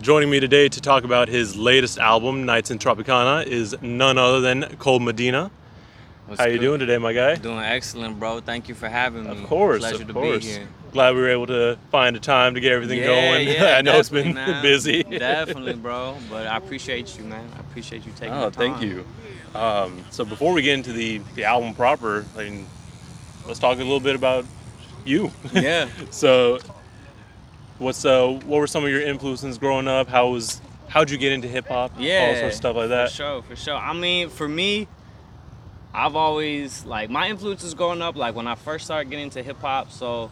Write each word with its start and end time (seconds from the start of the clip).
joining 0.00 0.30
me 0.30 0.40
today 0.40 0.68
to 0.68 0.80
talk 0.80 1.04
about 1.04 1.28
his 1.28 1.56
latest 1.56 1.98
album, 1.98 2.44
Knights 2.46 2.70
in 2.70 2.78
Tropicana, 2.78 3.46
is 3.46 3.76
none 3.82 4.16
other 4.16 4.40
than 4.40 4.76
Cole 4.76 4.98
Medina. 4.98 5.50
What's 6.26 6.40
How 6.40 6.46
you 6.46 6.58
doing 6.58 6.78
today, 6.78 6.96
my 6.96 7.12
guy? 7.12 7.34
Doing 7.34 7.58
excellent, 7.58 8.18
bro. 8.18 8.40
Thank 8.40 8.68
you 8.68 8.74
for 8.74 8.88
having 8.88 9.24
me. 9.24 9.30
Of 9.30 9.42
course, 9.44 9.80
Pleasure 9.80 10.02
of 10.02 10.08
to 10.08 10.12
course. 10.14 10.44
be 10.44 10.52
here. 10.52 10.68
Glad 10.92 11.14
we 11.14 11.20
were 11.20 11.28
able 11.28 11.48
to 11.48 11.76
find 11.90 12.16
a 12.16 12.20
time 12.20 12.54
to 12.54 12.60
get 12.60 12.72
everything 12.72 12.98
yeah, 12.98 13.06
going. 13.06 13.48
Yeah, 13.48 13.74
I 13.78 13.82
know 13.82 13.98
it's 13.98 14.08
been 14.08 14.34
man. 14.34 14.62
busy. 14.62 15.02
definitely, 15.02 15.74
bro. 15.74 16.16
But 16.30 16.46
I 16.46 16.56
appreciate 16.56 17.18
you, 17.18 17.24
man. 17.24 17.48
I 17.56 17.60
appreciate 17.60 18.06
you 18.06 18.12
taking 18.12 18.34
the 18.34 18.50
time. 18.50 18.72
Oh, 18.72 18.78
thank 18.78 18.82
you. 18.82 19.04
Um, 19.54 20.04
so 20.10 20.24
before 20.24 20.52
we 20.52 20.62
get 20.62 20.74
into 20.74 20.92
the, 20.92 21.18
the 21.34 21.44
album 21.44 21.74
proper, 21.74 22.24
I 22.36 22.44
mean, 22.44 22.66
let's 23.46 23.58
talk 23.58 23.76
a 23.76 23.82
little 23.82 24.00
bit 24.00 24.14
about 24.14 24.46
you. 25.04 25.30
Yeah. 25.52 25.88
so, 26.10 26.58
what's 27.80 28.04
uh, 28.04 28.28
what 28.28 28.58
were 28.60 28.66
some 28.68 28.84
of 28.84 28.90
your 28.90 29.02
influences 29.02 29.58
growing 29.58 29.88
up? 29.88 30.08
How 30.08 30.28
was 30.28 30.60
how'd 30.88 31.10
you 31.10 31.18
get 31.18 31.32
into 31.32 31.48
hip 31.48 31.66
hop? 31.66 31.92
Yeah, 31.98 32.26
all 32.28 32.34
sorts 32.36 32.54
of 32.54 32.58
stuff 32.58 32.76
like 32.76 32.88
that. 32.90 33.08
For 33.10 33.14
sure, 33.16 33.42
for 33.42 33.56
sure. 33.56 33.74
I 33.76 33.92
mean, 33.92 34.28
for 34.28 34.46
me, 34.48 34.86
I've 35.92 36.14
always 36.14 36.84
like 36.84 37.10
my 37.10 37.28
influences 37.28 37.74
growing 37.74 38.00
up. 38.02 38.14
Like 38.16 38.34
when 38.36 38.46
I 38.46 38.54
first 38.54 38.84
started 38.84 39.10
getting 39.10 39.24
into 39.24 39.42
hip 39.42 39.60
hop, 39.60 39.90
so 39.90 40.30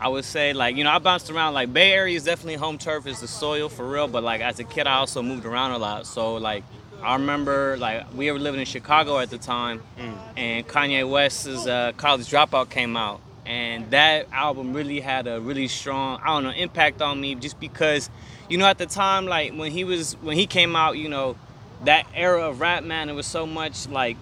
I 0.00 0.08
would 0.08 0.24
say 0.24 0.52
like 0.54 0.76
you 0.76 0.84
know 0.84 0.90
I 0.90 0.98
bounced 0.98 1.30
around. 1.30 1.54
Like 1.54 1.72
Bay 1.72 1.92
Area 1.92 2.16
is 2.16 2.24
definitely 2.24 2.54
home 2.56 2.78
turf, 2.78 3.06
is 3.06 3.20
the 3.20 3.28
soil 3.28 3.68
for 3.68 3.86
real. 3.86 4.08
But 4.08 4.22
like 4.22 4.40
as 4.40 4.58
a 4.60 4.64
kid, 4.64 4.86
I 4.86 4.94
also 4.94 5.20
moved 5.22 5.44
around 5.44 5.72
a 5.72 5.78
lot. 5.78 6.06
So 6.06 6.34
like 6.36 6.64
I 7.02 7.14
remember 7.14 7.76
like 7.78 8.06
we 8.14 8.30
were 8.30 8.38
living 8.38 8.60
in 8.60 8.66
Chicago 8.66 9.18
at 9.18 9.28
the 9.30 9.38
time, 9.38 9.82
Mm. 9.98 10.18
and 10.36 10.68
Kanye 10.68 11.08
West's 11.08 11.66
uh, 11.66 11.92
College 11.96 12.28
Dropout 12.30 12.70
came 12.70 12.96
out, 12.96 13.20
and 13.46 13.90
that 13.90 14.26
album 14.32 14.72
really 14.72 15.00
had 15.00 15.26
a 15.26 15.40
really 15.40 15.68
strong 15.68 16.20
I 16.22 16.28
don't 16.28 16.44
know 16.44 16.50
impact 16.50 17.02
on 17.02 17.20
me 17.20 17.34
just 17.34 17.58
because 17.58 18.08
you 18.48 18.56
know 18.58 18.66
at 18.66 18.78
the 18.78 18.86
time 18.86 19.26
like 19.26 19.52
when 19.52 19.72
he 19.72 19.84
was 19.84 20.14
when 20.22 20.36
he 20.36 20.46
came 20.46 20.76
out 20.76 20.96
you 20.98 21.08
know 21.08 21.36
that 21.84 22.06
era 22.14 22.48
of 22.48 22.60
rap 22.60 22.84
man 22.84 23.08
it 23.08 23.14
was 23.14 23.26
so 23.26 23.44
much 23.46 23.88
like 23.88 24.16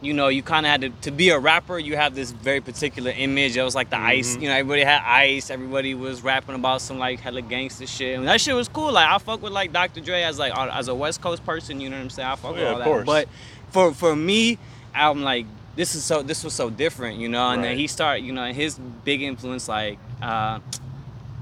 you 0.00 0.12
know 0.12 0.28
you 0.28 0.42
kind 0.42 0.66
of 0.66 0.70
had 0.70 0.80
to 0.82 0.90
to 1.02 1.10
be 1.10 1.30
a 1.30 1.38
rapper 1.38 1.78
you 1.78 1.96
have 1.96 2.14
this 2.14 2.30
very 2.30 2.60
particular 2.60 3.10
image 3.16 3.56
it 3.56 3.62
was 3.62 3.74
like 3.74 3.90
the 3.90 3.98
ice 3.98 4.36
Mhm. 4.36 4.42
you 4.42 4.48
know 4.48 4.54
everybody 4.54 4.82
had 4.82 5.02
ice 5.02 5.50
everybody 5.50 5.94
was 5.94 6.22
rapping 6.22 6.54
about 6.54 6.80
some 6.80 6.98
like 6.98 7.18
hella 7.20 7.42
gangster 7.42 7.86
shit 7.86 8.16
and 8.18 8.28
that 8.28 8.40
shit 8.40 8.54
was 8.54 8.68
cool 8.68 8.92
like 8.92 9.08
I 9.08 9.18
fuck 9.18 9.42
with 9.42 9.52
like 9.52 9.72
Dr. 9.72 10.00
Dre 10.00 10.22
as 10.22 10.38
like 10.38 10.52
as 10.56 10.86
a 10.88 10.94
West 10.94 11.20
Coast 11.22 11.44
person 11.44 11.80
you 11.80 11.88
know 11.90 11.96
what 11.96 12.02
I'm 12.02 12.10
saying 12.10 12.28
I 12.28 12.36
fuck 12.36 12.52
Oh, 12.52 12.54
with 12.54 12.62
all 12.64 12.72
of 12.72 12.78
that 12.78 12.84
course. 12.84 13.06
but 13.06 13.28
for 13.70 13.92
for 13.94 14.14
me 14.14 14.58
I'm 14.94 15.22
like 15.22 15.46
this 15.76 15.94
is 15.94 16.04
so 16.04 16.22
this 16.22 16.44
was 16.44 16.52
so 16.54 16.70
different 16.70 17.18
you 17.18 17.28
know 17.28 17.50
and 17.50 17.62
Right. 17.62 17.68
then 17.70 17.78
he 17.78 17.86
started 17.86 18.24
you 18.24 18.32
know 18.32 18.52
his 18.52 18.78
big 19.04 19.22
influence 19.22 19.68
like 19.68 19.98
uh 20.22 20.60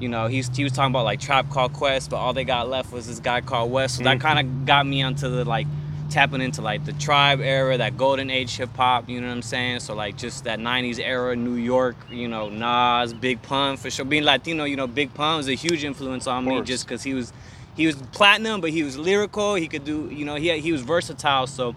you 0.00 0.08
know, 0.08 0.26
he's 0.26 0.48
he 0.56 0.64
was 0.64 0.72
talking 0.72 0.90
about 0.90 1.04
like 1.04 1.20
Tribe 1.20 1.48
Called 1.48 1.74
Quest, 1.74 2.10
but 2.10 2.16
all 2.16 2.32
they 2.32 2.42
got 2.42 2.68
left 2.68 2.90
was 2.92 3.06
this 3.06 3.20
guy 3.20 3.40
called 3.40 3.70
West. 3.70 3.98
So 3.98 4.02
that 4.04 4.16
Mhm. 4.16 4.20
kind 4.20 4.38
of 4.40 4.66
got 4.66 4.84
me 4.84 5.00
onto 5.00 5.28
the 5.28 5.44
like 5.44 5.68
tapping 6.10 6.40
into 6.40 6.60
like 6.60 6.84
the 6.84 6.92
Tribe 6.94 7.40
era, 7.40 7.76
that 7.76 7.96
golden 7.96 8.28
age 8.28 8.56
hip 8.56 8.74
hop. 8.76 9.08
You 9.08 9.20
know 9.20 9.28
what 9.28 9.34
I'm 9.34 9.42
saying? 9.42 9.78
So 9.80 9.94
like 9.94 10.16
just 10.16 10.42
that 10.44 10.58
'90s 10.58 10.98
era, 10.98 11.36
New 11.36 11.54
York. 11.54 11.94
You 12.10 12.26
know, 12.26 12.48
Nas, 12.48 13.12
Big 13.14 13.42
Pun 13.42 13.76
for 13.76 13.90
sure. 13.90 14.04
Being 14.04 14.24
Latino, 14.24 14.64
you 14.64 14.74
know, 14.74 14.88
Big 14.88 15.14
Pun 15.14 15.36
was 15.36 15.48
a 15.48 15.54
huge 15.54 15.84
influence 15.84 16.26
on 16.26 16.44
me 16.46 16.62
just 16.62 16.84
because 16.84 17.04
he 17.04 17.14
was 17.14 17.32
he 17.76 17.86
was 17.86 17.94
platinum, 18.10 18.60
but 18.60 18.70
he 18.70 18.82
was 18.82 18.98
lyrical. 18.98 19.54
He 19.54 19.68
could 19.68 19.84
do, 19.84 20.08
you 20.10 20.24
know, 20.24 20.34
he 20.34 20.58
he 20.58 20.72
was 20.72 20.80
versatile. 20.82 21.46
So 21.46 21.76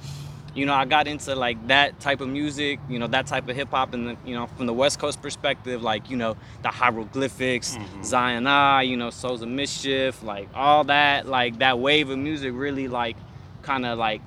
you 0.56 0.66
know, 0.66 0.73
I 0.73 0.86
got 0.86 1.06
into 1.08 1.36
like 1.36 1.67
that 1.67 2.00
type 2.00 2.22
of 2.22 2.30
music, 2.30 2.80
you 2.89 2.98
know, 2.98 3.08
that 3.08 3.28
type 3.28 3.48
of 3.50 3.56
hip 3.56 3.70
hop, 3.70 3.94
and 3.94 4.17
you 4.25 4.34
know, 4.36 4.48
from 4.48 4.66
the 4.66 4.73
West 4.73 4.98
Coast 5.00 5.22
perspective, 5.22 5.84
like 5.84 6.09
you 6.09 6.16
know, 6.17 6.38
the 6.64 6.70
hieroglyphics, 6.70 7.75
Mhm. 7.78 8.03
Zion 8.06 8.48
I, 8.48 8.83
you 8.83 8.95
know, 8.98 9.09
Souls 9.09 9.42
of 9.42 9.50
Mischief, 9.50 10.23
like 10.23 10.48
all 10.56 10.86
that, 10.86 11.28
like 11.28 11.59
that 11.59 11.78
wave 11.80 12.09
of 12.09 12.17
music 12.17 12.53
really 12.56 12.88
like 12.88 13.17
kind 13.64 13.86
of 13.86 13.98
like 14.00 14.22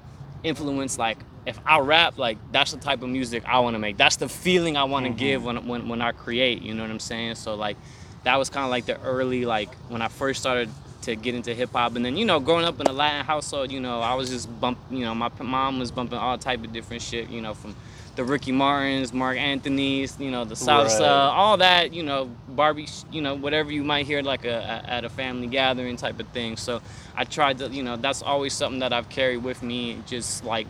influenced 0.45 0.99
like 0.99 1.19
if 1.47 1.59
I 1.65 1.79
rap, 1.79 2.19
like 2.19 2.37
that's 2.53 2.73
the 2.73 2.77
type 2.79 3.03
of 3.03 3.09
music 3.09 3.43
I 3.47 3.61
want 3.61 3.75
to 3.75 3.79
make. 3.79 3.97
That's 3.97 4.17
the 4.17 4.29
feeling 4.29 4.77
I 4.77 4.85
want 4.85 5.07
to 5.07 5.13
Mhm. 5.13 5.17
give 5.17 5.45
when, 5.45 5.67
when 5.67 5.89
when 5.89 6.03
I 6.03 6.13
create. 6.13 6.61
You 6.61 6.75
know 6.75 6.83
what 6.83 6.91
I'm 6.91 7.01
saying? 7.01 7.37
So 7.37 7.55
like 7.55 7.79
that 8.25 8.37
was 8.37 8.51
kind 8.51 8.65
of 8.65 8.71
like 8.71 8.85
the 8.85 9.01
early 9.01 9.47
like 9.47 9.75
when 9.89 10.03
I 10.03 10.09
first 10.09 10.41
started 10.41 10.69
to 11.09 11.17
get 11.17 11.35
into 11.35 11.55
hip 11.55 11.71
hop, 11.73 11.97
and 11.97 12.05
then 12.05 12.17
you 12.17 12.25
know 12.25 12.39
growing 12.41 12.65
up 12.65 12.81
in 12.81 12.87
a 12.87 12.93
Latin 12.93 13.25
household, 13.25 13.73
you 13.73 13.81
know 13.81 14.01
I 14.01 14.15
was 14.15 14.31
just 14.31 14.49
bump, 14.61 14.79
you 14.91 15.01
know 15.05 15.15
my 15.15 15.31
mom 15.41 15.79
was 15.79 15.91
bumping 15.91 16.19
all 16.19 16.39
type 16.39 16.63
of 16.65 16.73
different 16.73 17.03
shit, 17.03 17.29
you 17.31 17.41
know 17.41 17.55
from 17.55 17.75
the 18.17 18.25
Ricky 18.25 18.51
Martins, 18.53 19.13
Marc 19.13 19.39
Anthony's, 19.39 20.19
you 20.19 20.31
know 20.31 20.45
the 20.45 20.55
salsa, 20.57 21.01
Right. 21.01 21.09
all 21.09 21.57
that, 21.59 21.93
you 21.93 22.03
know 22.03 22.31
Barbie, 22.49 22.89
you 23.13 23.23
know 23.23 23.35
whatever 23.35 23.71
you 23.73 23.85
might 23.85 24.07
hear 24.07 24.23
like 24.23 24.45
a, 24.45 24.83
a 24.87 24.91
at 24.91 25.05
a 25.05 25.09
family 25.09 25.47
gathering 25.47 25.97
type 25.97 26.19
of 26.21 26.27
thing. 26.29 26.57
So 26.57 26.83
I 27.17 27.25
tried 27.25 27.59
to, 27.59 27.69
you 27.69 27.83
know 27.83 27.97
that's 27.97 28.23
always 28.23 28.53
something 28.53 28.81
that 28.81 28.93
I've 28.93 29.09
carried 29.09 29.39
with 29.45 29.63
me, 29.63 29.99
just 30.07 30.45
like 30.45 30.67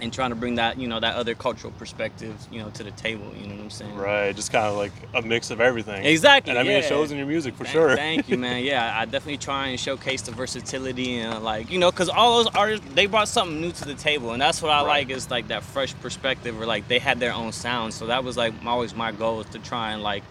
and 0.00 0.12
trying 0.12 0.30
to 0.30 0.36
bring 0.36 0.54
that 0.56 0.78
you 0.78 0.86
know 0.86 1.00
that 1.00 1.14
other 1.16 1.34
cultural 1.34 1.72
perspective 1.72 2.34
you 2.52 2.60
know 2.62 2.70
to 2.70 2.82
the 2.84 2.90
table 2.92 3.26
you 3.36 3.46
know 3.46 3.54
what 3.54 3.62
i'm 3.64 3.70
saying 3.70 3.94
Right, 3.96 4.34
just 4.34 4.52
kind 4.52 4.66
of 4.66 4.76
like 4.76 4.92
a 5.14 5.22
mix 5.22 5.50
of 5.50 5.60
everything. 5.60 6.04
exactly 6.04 6.50
And 6.50 6.58
I 6.58 6.62
mean, 6.62 6.72
it 6.72 6.84
shows 6.84 7.10
in 7.10 7.18
your 7.18 7.26
music 7.26 7.54
for 7.56 7.64
Thank- 7.64 7.72
sure. 7.72 7.96
Thank 7.96 8.28
you, 8.28 8.36
man. 8.38 8.62
Yeah, 8.68 8.92
I 8.96 9.04
definitely 9.06 9.38
try 9.38 9.68
and 9.68 9.80
showcase 9.80 10.22
the 10.22 10.32
versatility 10.32 11.18
and 11.18 11.42
like 11.42 11.70
you 11.70 11.78
know, 11.78 11.90
cause 11.90 12.08
all 12.08 12.42
those 12.44 12.54
artists 12.54 12.86
they 12.94 13.06
brought 13.06 13.28
something 13.28 13.60
new 13.60 13.72
to 13.72 13.84
the 13.84 13.94
table, 13.94 14.32
and 14.32 14.40
that's 14.40 14.60
what 14.62 14.70
I 14.70 14.78
Right. 14.82 15.06
like 15.08 15.10
is 15.16 15.30
like 15.30 15.48
that 15.48 15.62
fresh 15.64 15.94
perspective, 16.00 16.60
or 16.60 16.66
like 16.66 16.86
they 16.88 16.98
had 16.98 17.18
their 17.20 17.32
own 17.32 17.52
sound. 17.52 17.92
So 17.94 18.06
that 18.06 18.22
was 18.24 18.36
like 18.36 18.52
always 18.64 18.94
my 18.94 19.10
goal 19.12 19.40
is 19.40 19.46
to 19.50 19.58
try 19.58 19.92
and 19.92 20.02
like 20.02 20.22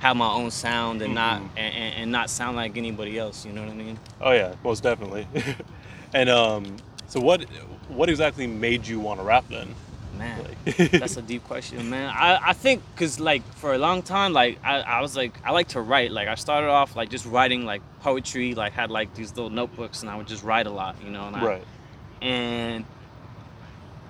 have 0.00 0.16
my 0.16 0.30
own 0.30 0.50
sound 0.50 1.00
and 1.02 1.14
not 1.14 1.40
Mhm. 1.40 1.48
and, 1.56 1.74
and, 1.74 1.94
and 2.02 2.12
not 2.12 2.28
sound 2.28 2.56
like 2.56 2.76
anybody 2.76 3.18
else. 3.18 3.46
You 3.46 3.52
know 3.52 3.62
what 3.62 3.70
I 3.70 3.74
mean? 3.74 3.98
Oh 4.20 4.32
yeah, 4.32 4.54
most 4.62 4.82
definitely. 4.82 5.26
and 6.14 6.28
um, 6.28 6.76
so 7.08 7.20
what 7.20 7.44
what 7.88 8.08
exactly 8.08 8.46
made 8.46 8.86
you 8.86 9.00
want 9.00 9.20
to 9.20 9.24
rap 9.24 9.44
then? 9.48 9.74
Man, 10.16 10.42
Like- 10.64 10.76
that's 10.92 11.16
a 11.16 11.22
deep 11.22 11.44
question, 11.44 11.90
man. 11.90 12.08
I, 12.08 12.50
I 12.50 12.52
think 12.54 12.82
because 12.94 13.20
like 13.20 13.42
for 13.54 13.74
a 13.74 13.78
long 13.78 14.02
time, 14.02 14.32
like 14.32 14.58
I, 14.64 14.80
I 14.80 15.00
was 15.02 15.14
like 15.16 15.38
I 15.44 15.52
like 15.52 15.68
to 15.68 15.80
write. 15.80 16.10
Like 16.10 16.26
I 16.28 16.36
started 16.36 16.68
off 16.68 16.96
like 16.96 17.10
just 17.10 17.26
writing 17.26 17.64
like 17.66 17.82
poetry. 18.00 18.54
Like 18.54 18.72
had 18.72 18.90
like 18.90 19.14
these 19.14 19.30
little 19.36 19.50
notebooks, 19.50 20.00
and 20.00 20.10
I 20.10 20.16
would 20.16 20.26
just 20.26 20.42
write 20.42 20.66
a 20.66 20.70
lot, 20.70 20.96
you 21.04 21.10
know. 21.10 21.26
And 21.26 21.36
I, 21.36 21.44
right. 21.44 21.64
and 22.22 22.84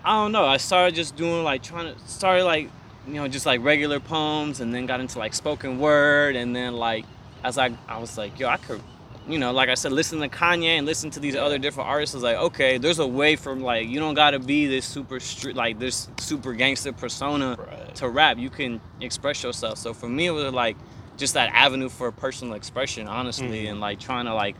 I 0.05 0.23
don't 0.23 0.31
know. 0.33 0.47
I 0.47 0.59
started 0.59 0.95
just 0.95 1.17
doing 1.17 1.43
like 1.43 1.63
trying 1.65 1.93
to 1.93 2.01
started 2.09 2.45
like 2.45 2.71
you 3.09 3.15
know 3.15 3.27
just 3.27 3.45
like 3.45 3.63
regular 3.65 3.99
poems, 3.99 4.61
and 4.61 4.73
then 4.73 4.87
got 4.87 5.01
into 5.01 5.19
like 5.19 5.35
spoken 5.35 5.81
word, 5.81 6.37
and 6.37 6.55
then 6.55 6.75
like 6.75 7.05
as 7.43 7.59
I 7.59 7.73
I 7.89 7.99
was 7.99 8.17
like 8.17 8.39
yo 8.39 8.49
I 8.49 8.59
could. 8.59 8.81
You 9.29 9.39
know, 9.39 9.51
like 9.53 9.69
I 9.69 9.75
said, 9.75 9.91
listen 9.93 10.21
to 10.21 10.29
Kanye 10.29 10.79
and 10.79 10.87
listen 10.87 11.11
to 11.11 11.21
these 11.21 11.35
other 11.35 11.59
different 11.59 11.89
artists. 11.89 12.15
I 12.15 12.19
was 12.19 12.23
like, 12.23 12.37
okay, 12.37 12.79
there's 12.79 13.01
a 13.01 13.07
way 13.07 13.35
from 13.35 13.61
like 13.61 13.89
you 13.89 13.99
don't 13.99 14.15
gotta 14.15 14.39
be 14.39 14.67
this 14.67 14.85
super 14.87 15.19
street, 15.19 15.57
like 15.57 15.81
this 15.81 16.09
super 16.21 16.53
gangster 16.53 16.93
persona 16.93 17.57
Right. 17.59 17.95
to 17.97 18.09
rap. 18.09 18.39
You 18.39 18.51
can 18.51 18.81
express 19.01 19.43
yourself. 19.43 19.79
So 19.79 19.93
for 19.95 20.09
me, 20.09 20.27
it 20.27 20.31
was 20.31 20.53
like 20.53 20.77
just 21.17 21.35
that 21.35 21.51
avenue 21.53 21.89
for 21.89 22.13
personal 22.13 22.55
expression, 22.55 23.09
honestly, 23.09 23.65
Mhm. 23.65 23.71
and 23.73 23.81
like 23.81 23.99
trying 23.99 24.27
to 24.27 24.35
like 24.35 24.55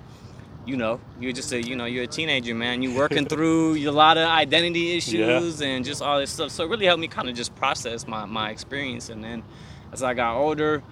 you 0.65 0.77
know, 0.77 0.99
you're 1.21 1.31
just 1.33 1.53
a, 1.53 1.63
you 1.63 1.77
know, 1.77 1.85
you're 1.85 2.03
a 2.03 2.09
teenager, 2.09 2.53
man. 2.53 2.83
You're 2.83 2.97
working 2.99 3.25
through 3.29 3.77
a 3.77 3.93
lot 3.93 4.19
of 4.19 4.27
identity 4.29 4.97
issues 4.97 5.63
and 5.63 5.85
just 5.85 6.03
all 6.03 6.19
this 6.19 6.33
stuff. 6.33 6.51
So 6.51 6.65
it 6.65 6.71
really 6.71 6.87
helped 6.87 7.01
me 7.01 7.07
kind 7.07 7.29
of 7.29 7.37
just 7.37 7.55
process 7.55 8.05
my, 8.09 8.25
my 8.25 8.51
experience. 8.51 9.09
And 9.09 9.23
then 9.23 9.45
as 9.93 10.03
I 10.03 10.13
got 10.15 10.37
older, 10.37 10.83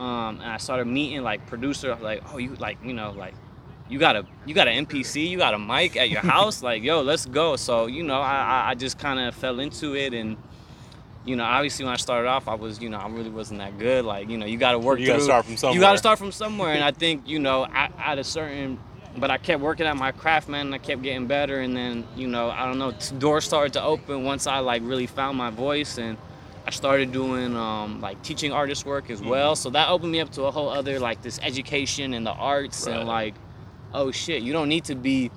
um, 0.00 0.40
and 0.40 0.50
I 0.50 0.56
started 0.58 0.86
meeting 0.86 1.22
like 1.22 1.46
producer, 1.46 1.96
like, 1.96 2.22
oh, 2.32 2.38
you 2.38 2.54
like, 2.56 2.78
you 2.84 2.92
know, 2.92 3.12
like 3.12 3.34
you 3.88 3.98
got 3.98 4.16
a 4.16 4.26
you 4.46 4.54
got 4.54 4.68
an 4.68 4.86
MPC, 4.86 5.28
you 5.28 5.38
got 5.38 5.54
a 5.54 5.58
mic 5.58 5.96
at 5.96 6.10
your 6.10 6.20
house, 6.34 6.62
like 6.62 6.82
yo, 6.82 7.02
let's 7.02 7.26
go. 7.26 7.56
So 7.56 7.86
you 7.86 8.02
know, 8.02 8.20
I 8.20 8.36
I, 8.66 8.70
I 8.70 8.74
just 8.74 8.98
kind 8.98 9.18
of 9.20 9.34
fell 9.34 9.60
into 9.60 9.94
it 9.94 10.14
and. 10.14 10.36
You 11.24 11.36
know, 11.36 11.44
obviously 11.44 11.84
when 11.84 11.92
I 11.92 11.98
started 11.98 12.26
off, 12.26 12.48
I 12.48 12.54
was, 12.54 12.80
you 12.80 12.88
know, 12.88 12.96
I 12.96 13.06
really 13.08 13.28
wasn't 13.28 13.60
that 13.60 13.78
good. 13.78 14.06
Like, 14.06 14.30
you 14.30 14.38
know, 14.38 14.46
you 14.46 14.56
got 14.56 14.72
to 14.72 14.78
work 14.78 14.98
You 14.98 15.08
gotta 15.08 15.20
start 15.20 15.44
from 15.44 15.58
somewhere. 15.58 15.74
You 15.74 15.80
got 15.80 15.92
to 15.92 15.98
start 15.98 16.18
from 16.18 16.32
somewhere, 16.32 16.72
and 16.72 16.82
I 16.82 16.90
think 16.90 17.28
you 17.28 17.38
know, 17.38 17.66
at, 17.66 17.92
at 17.98 18.18
a 18.18 18.24
certain, 18.24 18.78
but 19.14 19.30
I 19.30 19.36
kept 19.36 19.60
working 19.60 19.84
at 19.84 19.94
my 19.98 20.10
craft, 20.10 20.48
man. 20.48 20.66
And 20.66 20.74
I 20.74 20.78
kept 20.78 21.02
getting 21.02 21.26
better, 21.26 21.60
and 21.60 21.76
then 21.76 22.06
you 22.16 22.28
know, 22.28 22.48
I 22.48 22.64
don't 22.64 22.78
know, 22.78 22.92
doors 23.18 23.44
started 23.44 23.74
to 23.74 23.82
open 23.82 24.24
once 24.24 24.46
I 24.46 24.60
like 24.60 24.80
really 24.84 25.06
found 25.06 25.36
my 25.36 25.50
voice, 25.50 25.98
and 25.98 26.16
I 26.68 26.70
started 26.70 27.12
doing 27.12 27.56
um, 27.56 28.02
like 28.02 28.20
teaching 28.22 28.52
artist 28.52 28.84
work 28.84 29.08
as 29.08 29.22
well. 29.22 29.56
So 29.56 29.70
that 29.70 29.88
opened 29.88 30.12
me 30.12 30.20
up 30.20 30.30
to 30.32 30.42
a 30.42 30.50
whole 30.50 30.68
other 30.68 31.00
like 31.00 31.22
this 31.22 31.40
education 31.42 32.12
and 32.12 32.26
the 32.26 32.32
arts, 32.32 32.86
Right. 32.86 32.94
and 32.94 33.08
like, 33.08 33.34
oh 33.94 34.10
shit, 34.10 34.42
you 34.42 34.52
don't 34.52 34.68
need 34.68 34.84
to 34.84 34.94
be 34.94 35.30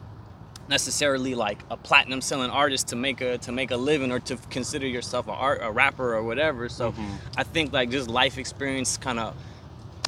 necessarily 0.68 1.34
like 1.34 1.60
a 1.70 1.78
platinum 1.78 2.20
selling 2.20 2.52
artist 2.52 2.90
to 2.90 2.98
make 2.98 3.22
a 3.22 3.38
to 3.38 3.54
make 3.54 3.72
a 3.72 3.78
living 3.78 4.12
or 4.12 4.20
to 4.20 4.36
consider 4.50 4.86
yourself 4.86 5.30
a 5.30 5.32
art 5.32 5.62
a 5.64 5.72
rapper 5.72 6.14
or 6.14 6.22
whatever. 6.22 6.68
So 6.68 6.92
Mhm. 6.92 7.16
I 7.38 7.44
think 7.44 7.72
like 7.72 7.90
just 7.92 8.10
life 8.10 8.38
experience 8.38 8.98
kind 8.98 9.18
of 9.18 9.34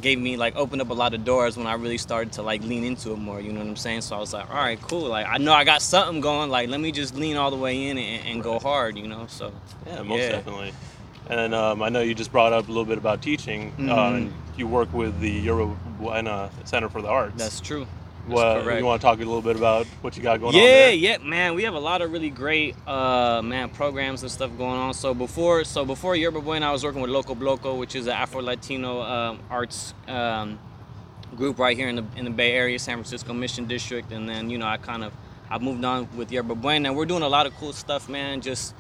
gave 0.01 0.19
me 0.19 0.35
like 0.35 0.57
opened 0.57 0.81
up 0.81 0.89
a 0.89 0.93
lot 0.93 1.13
of 1.13 1.23
doors 1.23 1.55
when 1.55 1.67
I 1.67 1.75
really 1.75 1.97
started 1.97 2.33
to 2.33 2.41
like 2.41 2.61
lean 2.63 2.83
into 2.83 3.13
it 3.13 3.17
more. 3.17 3.39
You 3.39 3.53
know 3.53 3.59
what 3.61 3.69
I'm 3.69 3.77
saying? 3.77 4.01
So 4.01 4.17
I 4.17 4.19
was 4.19 4.33
like, 4.33 4.49
all 4.49 4.57
right, 4.57 4.81
cool. 4.81 5.07
Like 5.07 5.25
I 5.29 5.37
know 5.37 5.53
I 5.53 5.63
got 5.63 5.81
something 5.81 6.19
going. 6.19 6.49
Like 6.49 6.67
let 6.67 6.81
me 6.81 6.91
just 6.91 7.15
lean 7.15 7.37
all 7.37 7.49
the 7.49 7.55
way 7.65 7.87
in 7.87 7.97
and, 7.97 8.27
and 8.27 8.43
go 8.43 8.59
hard. 8.59 8.97
You 8.97 9.07
know? 9.07 9.27
So 9.29 9.53
Yeah, 9.87 10.01
most 10.01 10.19
Yeah. 10.19 10.31
definitely. 10.31 10.73
And 11.29 11.53
um, 11.53 11.81
I 11.81 11.89
know 11.89 12.01
you 12.01 12.13
just 12.13 12.31
brought 12.31 12.53
up 12.53 12.65
a 12.67 12.71
little 12.71 12.85
bit 12.85 12.97
about 12.97 13.21
teaching. 13.21 13.73
Uh, 13.79 14.13
and 14.13 14.33
you 14.57 14.67
work 14.67 14.93
with 14.93 15.19
the 15.19 15.29
Yerba 15.29 15.65
Buena 15.99 16.49
Center 16.65 16.89
for 16.89 17.01
the 17.01 17.07
Arts. 17.07 17.35
that's 17.37 17.59
true. 17.59 17.87
What 18.25 18.63
correct. 18.63 18.79
you 18.79 18.85
want 18.85 19.01
to 19.01 19.05
talk 19.05 19.17
a 19.17 19.19
little 19.19 19.41
bit 19.41 19.57
about 19.57 19.85
what 20.01 20.15
you 20.15 20.23
got 20.23 20.39
going 20.39 20.53
yeah, 20.55 20.61
on 20.61 20.65
there? 20.65 20.93
yeah, 20.93 21.17
man. 21.17 21.55
We 21.55 21.63
have 21.63 21.73
a 21.73 21.79
lot 21.79 22.01
of 22.01 22.09
really 22.09 22.29
great 22.29 22.75
uh 22.87 23.41
man 23.41 23.69
programs 23.69 24.21
and 24.21 24.31
stuff 24.31 24.49
going 24.57 24.79
on. 24.79 24.93
So 24.93 25.13
before 25.13 25.65
so 25.65 25.83
before 25.83 26.15
Yerba 26.15 26.39
Buena, 26.39 26.69
I 26.69 26.71
was 26.71 26.85
working 26.85 27.01
with 27.01 27.11
Loco 27.11 27.35
Bloco, 27.35 27.77
which 27.77 27.95
is 27.95 28.07
an 28.07 28.13
Afro 28.13 28.41
Latino 28.41 29.01
um, 29.01 29.39
arts 29.49 29.93
um, 30.07 30.57
group 31.35 31.59
right 31.59 31.75
here 31.75 31.89
in 31.89 31.97
the 31.97 32.05
in 32.15 32.23
the 32.23 32.31
Bay 32.31 32.53
Area, 32.53 32.79
San 32.79 32.95
Francisco 32.95 33.33
Mission 33.33 33.65
District. 33.65 34.09
And 34.13 34.29
then 34.29 34.49
you 34.49 34.57
know 34.57 34.67
I 34.67 34.77
kind 34.77 35.03
of 35.03 35.11
I 35.49 35.57
moved 35.57 35.83
on 35.83 36.07
with 36.15 36.31
Yerba 36.31 36.55
Buena. 36.55 36.89
And 36.89 36.97
we're 36.97 37.05
doing 37.05 37.23
a 37.23 37.29
lot 37.29 37.45
of 37.45 37.53
cool 37.57 37.73
stuff, 37.73 38.07
man. 38.07 38.39
Just 38.39 38.73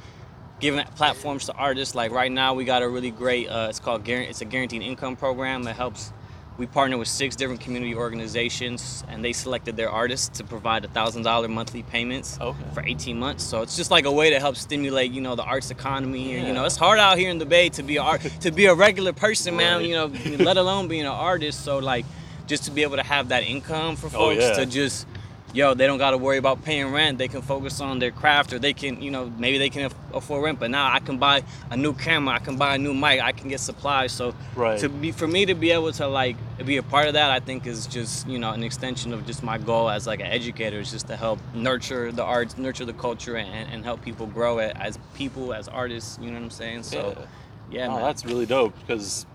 giving 0.63 0.85
platforms 0.95 1.45
to 1.47 1.53
artists. 1.53 1.93
Like 1.93 2.11
right 2.11 2.31
now, 2.31 2.53
we 2.53 2.63
got 2.63 2.81
a 2.81 2.87
really 2.89 3.11
great. 3.11 3.49
Uh, 3.49 3.67
it's 3.69 3.79
called 3.79 4.07
it's 4.07 4.41
a 4.41 4.45
guaranteed 4.45 4.81
income 4.81 5.15
program 5.15 5.63
that 5.63 5.75
helps. 5.75 6.11
We 6.55 6.67
partner 6.67 6.99
with 6.99 7.07
six 7.07 7.35
different 7.35 7.61
community 7.61 7.95
organizations, 7.95 9.03
and 9.09 9.25
they 9.25 9.33
selected 9.33 9.75
their 9.75 9.89
artists 9.89 10.37
to 10.37 10.43
provide 10.43 10.85
a 10.85 10.87
thousand 10.87 11.23
dollar 11.23 11.47
monthly 11.47 11.81
payments 11.81 12.37
Okay. 12.39 12.63
for 12.75 12.83
18 12.85 13.17
months. 13.17 13.43
So 13.43 13.63
it's 13.63 13.75
just 13.75 13.89
like 13.89 14.05
a 14.05 14.11
way 14.11 14.29
to 14.29 14.39
help 14.39 14.55
stimulate, 14.55 15.11
you 15.11 15.19
know, 15.19 15.35
the 15.35 15.43
arts 15.43 15.71
economy. 15.71 16.35
And, 16.35 16.47
you 16.47 16.53
know, 16.53 16.63
it's 16.65 16.77
hard 16.77 16.99
out 16.99 17.17
here 17.17 17.31
in 17.31 17.39
the 17.39 17.45
Bay 17.47 17.69
to 17.69 17.81
be 17.81 17.97
a 17.97 18.03
art, 18.03 18.21
to 18.41 18.51
be 18.51 18.67
a 18.67 18.75
regular 18.75 19.13
person, 19.13 19.55
man. 19.57 19.77
Right. 19.79 19.87
You 19.89 19.95
know, 19.95 20.11
let 20.43 20.57
alone 20.57 20.87
being 20.87 21.01
an 21.01 21.07
artist. 21.07 21.63
So 21.65 21.79
like, 21.79 22.05
just 22.45 22.65
to 22.65 22.71
be 22.71 22.83
able 22.83 22.97
to 22.97 23.03
have 23.03 23.29
that 23.29 23.43
income 23.43 23.95
for 23.95 24.07
Oh, 24.07 24.29
folks 24.29 24.41
yeah. 24.43 24.53
to 24.57 24.65
just 24.67 25.07
yo, 25.53 25.73
they 25.75 25.85
don't 25.87 25.99
got 25.99 26.11
to 26.11 26.17
worry 26.17 26.37
about 26.37 26.63
paying 26.63 26.91
rent. 26.91 27.17
They 27.17 27.27
can 27.27 27.41
focus 27.41 27.79
on 27.79 27.99
their 27.99 28.11
craft, 28.11 28.51
or 28.51 28.59
they 28.59 28.73
can, 28.73 29.01
you 29.01 29.11
know, 29.11 29.31
maybe 29.37 29.57
they 29.59 29.69
can 29.69 29.91
afford 30.13 30.43
rent. 30.43 30.59
But 30.59 30.71
now 30.71 30.91
I 30.91 30.99
can 30.99 31.17
buy 31.17 31.43
a 31.69 31.77
new 31.77 31.93
camera, 31.93 32.35
I 32.35 32.39
can 32.39 32.57
buy 32.57 32.75
a 32.75 32.77
new 32.77 32.93
mic, 32.93 33.21
I 33.21 33.31
can 33.31 33.47
get 33.49 33.59
supplies. 33.59 34.11
So 34.11 34.33
Right. 34.55 34.79
to 34.79 34.89
be 34.89 35.11
for 35.11 35.27
me 35.27 35.45
to 35.45 35.53
be 35.53 35.71
able 35.71 35.91
to 35.93 36.07
like 36.07 36.35
be 36.65 36.77
a 36.77 36.83
part 36.83 37.07
of 37.07 37.13
that, 37.13 37.29
I 37.29 37.39
think 37.39 37.67
is 37.67 37.87
just 37.87 38.27
you 38.27 38.39
know 38.39 38.51
an 38.51 38.63
extension 38.63 39.13
of 39.13 39.25
just 39.25 39.43
my 39.43 39.57
goal 39.57 39.89
as 39.89 40.07
like 40.07 40.19
an 40.19 40.27
educator 40.27 40.79
is 40.79 40.91
just 40.91 41.07
to 41.07 41.15
help 41.15 41.39
nurture 41.53 42.11
the 42.11 42.23
arts, 42.23 42.57
nurture 42.57 42.85
the 42.85 42.93
culture, 42.93 43.37
and, 43.37 43.69
and 43.71 43.83
help 43.83 44.01
people 44.01 44.25
grow 44.25 44.57
it 44.57 44.75
as 44.79 44.97
people, 45.13 45.53
as 45.53 45.67
artists. 45.67 46.17
You 46.19 46.27
know 46.27 46.37
what 46.37 46.43
I'm 46.43 46.49
saying? 46.49 46.83
So 46.83 47.27
yeah, 47.71 47.87
man. 47.87 48.01
that's 48.01 48.25
really 48.25 48.45
dope 48.45 48.77
because, 48.79 49.25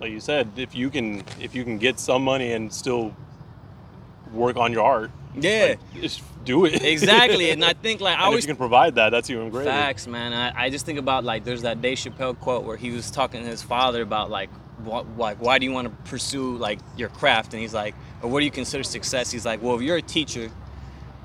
like 0.00 0.10
you 0.10 0.20
said, 0.20 0.50
if 0.56 0.74
you 0.74 0.90
can 0.90 1.24
if 1.40 1.54
you 1.54 1.64
can 1.64 1.78
get 1.78 1.98
some 1.98 2.22
money 2.22 2.52
and 2.52 2.72
still 2.72 3.14
work 4.32 4.56
on 4.56 4.72
your 4.72 4.84
art, 4.84 5.10
yeah. 5.34 5.76
like, 5.94 6.02
just 6.02 6.22
do 6.44 6.64
it. 6.64 6.82
Exactly, 6.82 7.50
and 7.50 7.64
I 7.64 7.72
think 7.84 8.00
like 8.00 8.18
I 8.18 8.26
and 8.26 8.34
if 8.34 8.42
you 8.42 8.46
can 8.46 8.56
provide 8.56 8.96
that, 8.96 9.10
that's 9.10 9.30
even 9.30 9.50
greater. 9.50 9.70
Facts, 9.70 10.06
man. 10.06 10.32
I, 10.32 10.64
I 10.64 10.70
just 10.70 10.86
think 10.86 10.98
about 10.98 11.24
like 11.24 11.44
there's 11.44 11.62
that 11.62 11.80
Dave 11.80 11.98
Chappelle 11.98 12.38
quote 12.38 12.64
where 12.64 12.76
he 12.76 12.90
was 12.90 13.10
talking 13.10 13.42
to 13.42 13.48
his 13.48 13.62
father 13.62 14.02
about 14.02 14.30
like 14.30 14.50
what 14.84 15.06
like 15.16 15.38
why 15.38 15.58
do 15.58 15.66
you 15.66 15.72
want 15.72 15.88
to 15.88 16.10
pursue 16.10 16.56
like 16.56 16.78
your 16.96 17.08
craft 17.08 17.52
and 17.52 17.60
he's 17.60 17.74
like 17.74 17.94
or 18.22 18.30
what 18.30 18.38
do 18.38 18.44
you 18.44 18.50
consider 18.50 18.84
success? 18.84 19.30
He's 19.30 19.44
like, 19.44 19.62
well, 19.62 19.76
if 19.76 19.82
you're 19.82 19.96
a 19.96 20.02
teacher, 20.02 20.50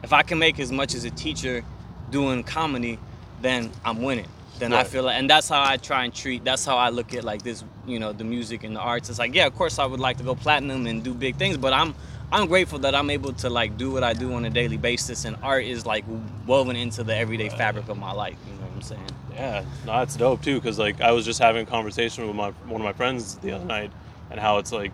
if 0.03 0.13
I 0.13 0.23
can 0.23 0.39
make 0.39 0.59
as 0.59 0.71
much 0.71 0.95
as 0.95 1.05
a 1.05 1.11
teacher 1.11 1.63
doing 2.09 2.43
comedy, 2.43 2.99
then 3.41 3.71
I'm 3.85 4.01
winning. 4.01 4.27
Then 4.59 4.73
I 4.73 4.83
feel 4.83 5.03
like, 5.03 5.17
and 5.17 5.29
that's 5.29 5.47
how 5.47 5.63
I 5.63 5.77
try 5.77 6.05
and 6.05 6.13
treat. 6.13 6.43
That's 6.43 6.65
how 6.65 6.77
I 6.77 6.89
look 6.89 7.13
at 7.13 7.23
like 7.23 7.43
this, 7.43 7.63
you 7.85 7.99
know, 7.99 8.11
the 8.11 8.23
music 8.23 8.63
and 8.63 8.75
the 8.75 8.79
arts. 8.79 9.07
It's 9.07 9.19
like, 9.19 9.35
yeah, 9.35 9.45
of 9.45 9.55
course 9.55 9.77
I 9.77 9.85
would 9.85 9.99
like 9.99 10.17
to 10.17 10.23
go 10.23 10.33
platinum 10.33 10.87
and 10.87 11.03
do 11.03 11.13
big 11.13 11.35
things, 11.35 11.57
but 11.57 11.73
I'm 11.73 11.93
I'm 12.31 12.47
grateful 12.47 12.79
that 12.79 12.93
I'm 12.93 13.09
able 13.09 13.33
to 13.33 13.49
like 13.49 13.77
do 13.77 13.91
what 13.91 14.03
I 14.03 14.13
do 14.13 14.33
on 14.33 14.43
a 14.45 14.49
daily 14.49 14.77
basis, 14.77 15.23
and 15.25 15.37
art 15.41 15.63
is 15.63 15.85
like 15.85 16.03
woven 16.45 16.75
into 16.75 17.03
the 17.03 17.15
everyday 17.15 17.49
fabric 17.49 17.87
of 17.87 17.97
my 17.97 18.11
life. 18.11 18.35
You 18.47 18.53
know 18.53 18.61
what 18.67 18.73
I'm 18.75 18.81
saying? 18.81 19.07
Yeah, 19.33 19.63
no, 19.85 19.93
that's 19.93 20.15
dope 20.15 20.41
too. 20.41 20.59
Cause 20.61 20.77
like 20.77 20.99
I 20.99 21.11
was 21.11 21.23
just 21.25 21.39
having 21.39 21.63
a 21.63 21.69
conversation 21.69 22.27
with 22.27 22.35
my 22.35 22.49
one 22.67 22.81
of 22.81 22.85
my 22.85 22.91
friends 22.93 23.35
the 23.37 23.53
other 23.53 23.65
night, 23.65 23.91
and 24.29 24.39
how 24.39 24.57
it's 24.57 24.71
like 24.73 24.91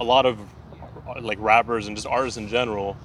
a 0.00 0.04
lot 0.04 0.26
of 0.26 0.38
like 1.20 1.38
rappers 1.40 1.86
and 1.88 1.96
just 1.96 2.06
artists 2.06 2.36
in 2.38 2.48
general, 2.48 2.96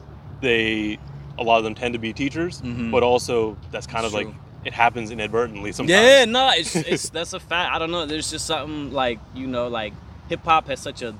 they 0.41 0.99
a 1.39 1.43
lot 1.43 1.57
of 1.57 1.63
them 1.63 1.73
tend 1.75 1.93
to 1.93 1.99
be 1.99 2.13
teachers, 2.13 2.61
Mhm. 2.61 2.91
but 2.91 3.01
also 3.03 3.57
that's 3.71 3.87
kind 3.87 4.05
of 4.05 4.11
True. 4.11 4.25
like 4.25 4.33
it 4.65 4.73
happens 4.73 5.09
inadvertently 5.11 5.71
sometimes. 5.71 5.91
Yeah, 5.99 6.25
no, 6.25 6.51
it's 6.53 6.75
it's 6.75 7.09
that's 7.09 7.33
a 7.33 7.39
fact. 7.39 7.73
I 7.73 7.79
don't 7.79 7.89
know. 7.91 8.05
There's 8.05 8.29
just 8.29 8.45
something 8.45 8.91
like 8.93 9.19
you 9.33 9.47
know, 9.47 9.67
like 9.67 9.93
hip 10.29 10.43
hop 10.43 10.67
has 10.67 10.79
such 10.79 11.01
a, 11.01 11.15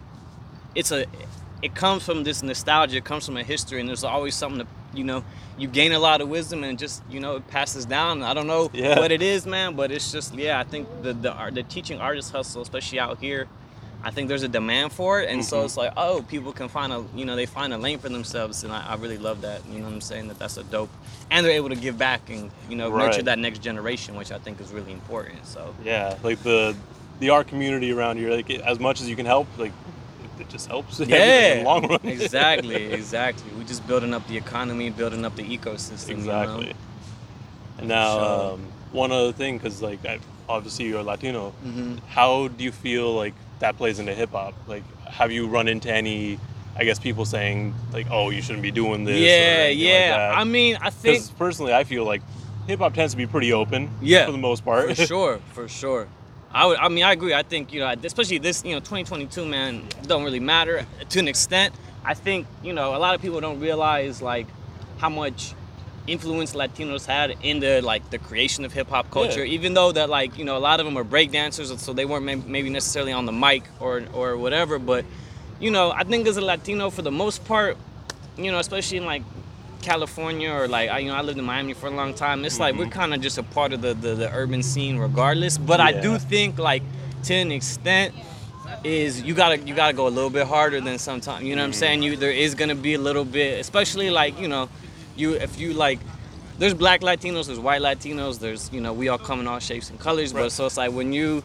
it's 0.75 0.91
a, 0.91 1.05
it 1.61 1.73
comes 1.75 2.03
from 2.03 2.23
this 2.23 2.43
nostalgia. 2.43 2.97
It 2.97 3.05
comes 3.05 3.25
from 3.25 3.37
a 3.37 3.43
history, 3.43 3.79
and 3.79 3.89
there's 3.89 4.03
always 4.03 4.35
something 4.35 4.59
to 4.61 4.67
you 4.97 5.03
know. 5.03 5.23
You 5.57 5.67
gain 5.67 5.91
a 5.91 5.99
lot 5.99 6.21
of 6.21 6.29
wisdom, 6.29 6.63
and 6.63 6.77
just 6.77 7.01
you 7.09 7.19
know, 7.19 7.37
it 7.37 7.47
passes 7.47 7.85
down. 7.85 8.21
I 8.23 8.33
don't 8.33 8.47
know 8.47 8.69
Yeah. 8.73 8.99
what 8.99 9.11
it 9.11 9.21
is, 9.21 9.45
man, 9.45 9.75
but 9.75 9.91
it's 9.91 10.11
just 10.11 10.35
yeah. 10.35 10.59
I 10.59 10.63
think 10.63 10.87
the 11.01 11.13
the 11.13 11.31
art, 11.33 11.55
the 11.55 11.63
teaching 11.63 11.99
artist 11.99 12.31
hustle, 12.31 12.61
especially 12.61 12.99
out 12.99 13.19
here. 13.19 13.47
I 14.03 14.11
think 14.11 14.27
there's 14.29 14.43
a 14.43 14.47
demand 14.47 14.93
for 14.93 15.19
it, 15.21 15.27
and 15.29 15.43
so 15.43 15.57
Mhm. 15.61 15.65
it's 15.65 15.75
like, 15.75 15.91
oh, 15.97 16.21
people 16.29 16.53
can 16.53 16.69
find 16.69 16.93
a, 16.93 17.03
you 17.15 17.25
know, 17.25 17.35
they 17.35 17.47
find 17.47 17.73
a 17.73 17.79
lane 17.79 17.97
for 17.97 18.09
themselves, 18.09 18.63
and 18.63 18.71
I, 18.71 18.89
I 18.89 18.95
really 18.95 19.17
love 19.17 19.41
that. 19.41 19.61
You 19.69 19.79
know 19.79 19.85
what 19.85 19.93
I'm 19.93 20.01
saying? 20.01 20.27
That 20.27 20.37
that's 20.37 20.55
a 20.57 20.63
dope, 20.63 20.91
and 21.31 21.43
they're 21.43 21.53
able 21.53 21.69
to 21.69 21.75
give 21.75 21.97
back 21.97 22.29
and 22.29 22.51
you 22.69 22.75
know 22.75 22.95
nurture 22.95 23.23
that 23.23 23.39
next 23.39 23.59
generation, 23.63 24.15
which 24.15 24.31
I 24.31 24.37
think 24.37 24.61
is 24.61 24.71
really 24.71 24.91
important. 24.93 25.45
So 25.47 25.73
Yeah, 25.83 26.15
like 26.21 26.41
the 26.43 26.75
the 27.19 27.31
art 27.31 27.47
community 27.47 27.91
around 27.91 28.17
here, 28.17 28.29
like 28.29 28.47
as 28.51 28.79
much 28.79 29.01
as 29.01 29.09
you 29.09 29.15
can 29.15 29.25
help, 29.25 29.47
like 29.57 29.71
it, 30.39 30.49
just 30.49 30.67
helps. 30.67 30.99
in 31.01 31.09
yeah, 31.09 31.59
the 31.59 31.63
long 31.63 31.87
run. 31.87 31.99
exactly, 32.03 32.75
exactly. 32.93 33.49
We're 33.57 33.63
just 33.63 33.85
building 33.87 34.13
up 34.13 34.27
the 34.27 34.37
economy, 34.37 34.89
building 34.89 35.25
up 35.25 35.35
the 35.35 35.43
ecosystem. 35.43 36.09
you 36.09 36.15
know? 36.15 36.19
Exactly. 36.21 36.73
And 37.79 37.87
now, 37.87 38.17
Sure. 38.17 38.53
um, 38.53 38.61
one 38.91 39.11
other 39.11 39.31
thing, 39.31 39.57
because 39.57 39.81
like 39.81 40.03
I, 40.05 40.19
obviously 40.49 40.85
you're 40.85 41.03
Latino, 41.03 41.53
Mhm. 41.65 41.99
how 42.07 42.47
do 42.47 42.63
you 42.63 42.71
feel 42.71 43.13
like 43.13 43.33
that 43.59 43.77
plays 43.77 43.99
into 43.99 44.13
hip 44.13 44.31
hop? 44.31 44.53
Like, 44.67 44.83
have 45.05 45.31
you 45.31 45.47
run 45.47 45.67
into 45.67 45.91
any, 45.93 46.39
I 46.75 46.83
guess, 46.85 46.99
people 46.99 47.25
saying 47.25 47.73
like, 47.91 48.07
"Oh, 48.09 48.29
you 48.29 48.41
shouldn't 48.41 48.61
be 48.63 48.71
doing 48.71 49.03
this"? 49.03 49.15
or 49.15 49.19
Yeah, 49.19 49.67
like 49.69 49.77
yeah. 49.77 50.17
that? 50.17 50.37
I 50.37 50.43
mean, 50.43 50.77
I 50.81 50.89
think 50.89 51.23
personally, 51.37 51.73
I 51.73 51.83
feel 51.83 52.03
like 52.05 52.21
hip 52.67 52.79
hop 52.79 52.93
tends 52.93 53.13
to 53.13 53.17
be 53.17 53.27
pretty 53.27 53.51
open. 53.53 53.89
Yeah, 54.01 54.25
For 54.25 54.31
the 54.31 54.37
most 54.37 54.63
part. 54.65 54.95
for 54.95 55.05
sure, 55.05 55.39
for 55.53 55.67
sure. 55.67 56.07
I 56.53 56.65
would. 56.65 56.77
I 56.77 56.87
mean, 56.89 57.03
I 57.03 57.11
agree. 57.11 57.33
I 57.33 57.43
think 57.43 57.73
you 57.73 57.79
know, 57.79 57.93
especially 58.03 58.37
this, 58.37 58.63
you 58.63 58.71
know, 58.71 58.79
2022, 58.79 59.45
man, 59.45 59.83
don't 60.03 60.23
really 60.23 60.39
matter 60.39 60.85
to 61.09 61.19
an 61.19 61.27
extent. 61.27 61.73
I 62.05 62.13
think 62.13 62.47
you 62.63 62.73
know, 62.73 62.95
a 62.95 62.99
lot 62.99 63.15
of 63.15 63.21
people 63.21 63.41
don't 63.41 63.59
realize 63.59 64.21
like 64.21 64.47
how 64.97 65.09
much 65.09 65.53
influence 66.07 66.53
Latinos 66.53 67.05
had 67.05 67.35
in 67.43 67.59
the 67.59 67.81
like 67.81 68.09
the 68.09 68.17
creation 68.17 68.63
of 68.63 68.71
hip 68.71 68.89
hop 68.89 69.11
culture. 69.11 69.43
Yeah. 69.43 69.53
Even 69.53 69.73
though 69.73 69.91
that 69.91 70.09
like 70.09 70.37
you 70.37 70.45
know, 70.45 70.57
a 70.57 70.59
lot 70.59 70.79
of 70.79 70.85
them 70.85 70.97
are 70.97 71.03
break 71.03 71.31
dancers, 71.31 71.79
so 71.81 71.93
they 71.93 72.05
weren't 72.05 72.47
maybe 72.47 72.69
necessarily 72.69 73.11
on 73.11 73.25
the 73.25 73.33
mic 73.33 73.63
or 73.79 74.03
or 74.13 74.37
whatever. 74.37 74.79
But 74.79 75.05
you 75.59 75.71
know, 75.71 75.91
I 75.91 76.03
think 76.03 76.27
as 76.27 76.37
a 76.37 76.41
Latino, 76.41 76.89
for 76.89 77.01
the 77.01 77.11
most 77.11 77.43
part, 77.45 77.77
you 78.37 78.51
know, 78.51 78.59
especially 78.59 78.97
in 78.97 79.05
like 79.05 79.23
California 79.81 80.51
or 80.51 80.67
like 80.67 80.89
I, 80.89 80.99
you 80.99 81.09
know 81.09 81.15
I 81.15 81.21
lived 81.21 81.39
in 81.39 81.45
Miami 81.45 81.73
for 81.73 81.87
a 81.87 81.91
long 81.91 82.13
time. 82.13 82.45
It's 82.45 82.59
like 82.59 82.75
we're 82.75 82.83
mm-hmm. 82.83 82.91
kind 82.91 83.13
of 83.13 83.21
just 83.21 83.37
a 83.37 83.43
part 83.43 83.73
of 83.73 83.81
the, 83.81 83.93
the 83.93 84.15
the 84.15 84.31
urban 84.31 84.63
scene 84.63 84.97
regardless. 84.97 85.57
But 85.57 85.79
I 85.79 85.91
do 85.91 86.17
think 86.17 86.57
like 86.57 86.83
to 87.23 87.33
an 87.33 87.51
extent 87.51 88.13
is 88.83 89.21
you 89.21 89.33
gotta 89.33 89.57
you 89.59 89.73
gotta 89.73 89.93
go 89.93 90.07
a 90.07 90.09
little 90.09 90.29
bit 90.29 90.47
harder 90.47 90.81
than 90.81 90.97
sometimes. 90.97 91.43
You 91.43 91.55
know 91.55 91.61
what 91.61 91.65
I'm 91.65 91.71
mm-hmm. 91.71 91.79
saying? 91.79 92.03
You 92.03 92.15
there 92.15 92.31
is 92.31 92.55
gonna 92.55 92.75
be 92.75 92.93
a 92.93 92.99
little 92.99 93.25
bit, 93.25 93.59
especially 93.59 94.09
like 94.09 94.39
you 94.39 94.47
know, 94.47 94.69
you 95.15 95.33
if 95.33 95.59
you 95.59 95.73
like. 95.73 95.99
There's 96.59 96.73
black 96.73 97.01
Latinos, 97.01 97.45
there's 97.45 97.59
white 97.59 97.83
Latinos, 97.83 98.39
there's 98.39 98.73
you 98.73 98.81
know 98.81 98.91
we 98.91 99.09
all 99.09 99.19
come 99.19 99.39
in 99.39 99.47
all 99.47 99.59
shapes 99.59 99.91
and 99.91 99.99
colors. 99.99 100.33
But 100.33 100.51
so 100.51 100.65
it's 100.65 100.75
like 100.77 100.91
when 100.91 101.13
you 101.13 101.43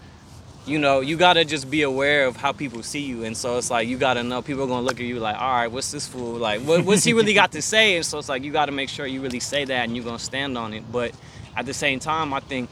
you 0.64 0.78
know, 0.78 1.00
you 1.00 1.16
gotta 1.16 1.44
just 1.44 1.68
be 1.70 1.82
aware 1.82 2.26
of 2.26 2.36
how 2.36 2.52
people 2.52 2.82
see 2.82 3.00
you, 3.00 3.24
and 3.24 3.36
so 3.36 3.58
it's 3.58 3.70
like 3.70 3.88
you 3.88 3.98
gotta 3.98 4.22
know 4.22 4.42
people 4.42 4.62
are 4.64 4.68
gonna 4.68 4.86
look 4.86 5.00
at 5.00 5.06
you 5.06 5.18
like, 5.18 5.36
all 5.36 5.52
right, 5.54 5.66
what's 5.66 5.90
this 5.90 6.06
fool 6.06 6.34
like? 6.36 6.60
What, 6.62 6.84
what's 6.84 7.02
he 7.04 7.12
really 7.12 7.34
got 7.34 7.52
to 7.52 7.62
say? 7.62 7.96
And 7.96 8.06
so 8.06 8.18
it's 8.18 8.28
like 8.28 8.44
you 8.44 8.52
gotta 8.52 8.72
make 8.72 8.88
sure 8.88 9.04
you 9.06 9.20
really 9.20 9.40
say 9.40 9.64
that 9.64 9.84
and 9.84 9.96
you're 9.96 10.04
gonna 10.04 10.18
stand 10.20 10.56
on 10.56 10.72
it. 10.72 10.84
But 10.92 11.12
at 11.56 11.66
the 11.66 11.74
same 11.74 11.98
time, 11.98 12.32
I 12.32 12.40
think 12.40 12.70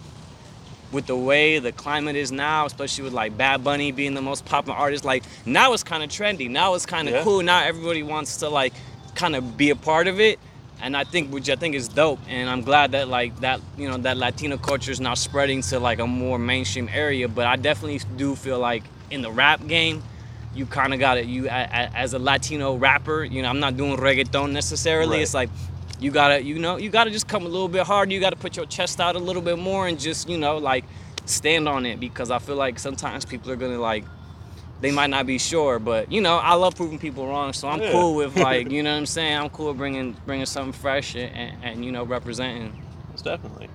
with 0.93 1.07
the 1.07 1.17
way 1.17 1.59
the 1.59 1.73
climate 1.73 2.17
is 2.17 2.31
now, 2.33 2.67
especially 2.67 3.05
with 3.05 3.13
like 3.13 3.37
Bad 3.37 3.63
Bunny 3.65 3.91
being 3.93 4.15
the 4.15 4.23
most 4.23 4.45
popular 4.45 4.79
artist, 4.79 5.05
like 5.05 5.25
now 5.45 5.73
it's 5.73 5.83
kind 5.85 6.03
of 6.03 6.11
trendy. 6.11 6.49
Now 6.49 6.75
it's 6.75 6.87
kind 6.87 7.09
of 7.09 7.15
Yeah. 7.15 7.23
cool. 7.25 7.43
Now 7.43 7.63
everybody 7.65 8.03
wants 8.05 8.39
to 8.39 8.49
like 8.49 8.73
kind 9.17 9.35
of 9.35 9.57
be 9.57 9.71
a 9.71 9.77
part 9.77 10.07
of 10.07 10.21
it. 10.21 10.39
And 10.83 10.97
I 10.97 11.05
think, 11.05 11.31
which 11.31 11.51
I 11.51 11.57
think 11.57 11.75
is 11.75 11.89
dope, 11.89 12.21
and 12.29 12.49
I'm 12.49 12.63
glad 12.63 12.93
that 12.93 13.09
like 13.09 13.39
that, 13.41 13.61
you 13.77 13.89
know, 13.89 13.99
that 13.99 14.17
Latino 14.17 14.57
culture 14.57 14.91
is 14.91 15.01
now 15.01 15.15
spreading 15.15 15.61
to 15.63 15.79
like 15.79 15.99
a 15.99 16.07
more 16.07 16.39
mainstream 16.39 16.89
area. 16.91 17.29
But 17.29 17.47
I 17.47 17.57
definitely 17.57 18.01
do 18.17 18.35
feel 18.35 18.59
like 18.59 18.83
in 19.11 19.21
the 19.21 19.31
rap 19.31 19.67
game, 19.67 20.03
you 20.55 20.67
kind 20.67 20.95
of 20.95 21.01
got 21.01 21.19
it. 21.19 21.27
You 21.27 21.49
as 21.49 22.15
a 22.15 22.19
Latino 22.19 22.77
rapper, 22.77 23.25
you 23.25 23.43
know, 23.43 23.49
I'm 23.49 23.61
not 23.61 23.77
doing 23.77 23.97
reggaeton 23.97 24.53
necessarily. 24.53 25.19
Right. 25.19 25.23
It's 25.23 25.35
like 25.35 25.51
you 26.01 26.11
gotta, 26.11 26.43
you 26.43 26.59
know, 26.59 26.79
you 26.79 26.89
gotta 26.89 27.11
just 27.11 27.29
come 27.29 27.45
a 27.45 27.49
little 27.49 27.69
bit 27.69 27.87
harder. 27.87 28.13
You 28.13 28.21
gotta 28.21 28.37
put 28.37 28.57
your 28.57 28.67
chest 28.67 29.01
out 29.01 29.17
a 29.17 29.19
little 29.19 29.43
bit 29.43 29.59
more 29.59 29.87
and 29.87 30.01
just, 30.01 30.29
you 30.29 30.39
know, 30.39 30.57
like 30.57 30.85
stand 31.27 31.69
on 31.69 31.85
it 31.85 32.01
because 32.01 32.31
I 32.31 32.39
feel 32.39 32.57
like 32.57 32.79
sometimes 32.79 33.25
people 33.25 33.51
are 33.51 33.57
gonna 33.57 33.79
like 33.79 34.05
they 34.81 34.91
might 34.91 35.11
not 35.11 35.27
be 35.27 35.39
sure, 35.39 35.79
but 35.79 36.11
you 36.11 36.21
know, 36.21 36.37
I 36.37 36.55
love 36.55 36.75
proving 36.77 36.99
people 36.99 37.27
wrong, 37.27 37.53
so 37.53 37.69
I'm 37.69 37.81
Yeah. 37.81 37.93
cool 37.93 38.15
with 38.15 38.37
like, 38.49 38.71
you 38.71 38.83
know 38.83 38.91
what 38.93 38.99
I'm 38.99 39.07
saying? 39.07 39.37
I'm 39.37 39.51
cool 39.51 39.69
with 39.69 39.77
bringing 39.79 40.17
bringing 40.27 40.47
something 40.47 40.73
fresh 40.73 41.15
and, 41.15 41.35
and, 41.37 41.65
and 41.65 41.85
you 41.85 41.93
know 41.93 42.05
representing. 42.05 42.73
Most 43.11 43.25
definitely. 43.25 43.69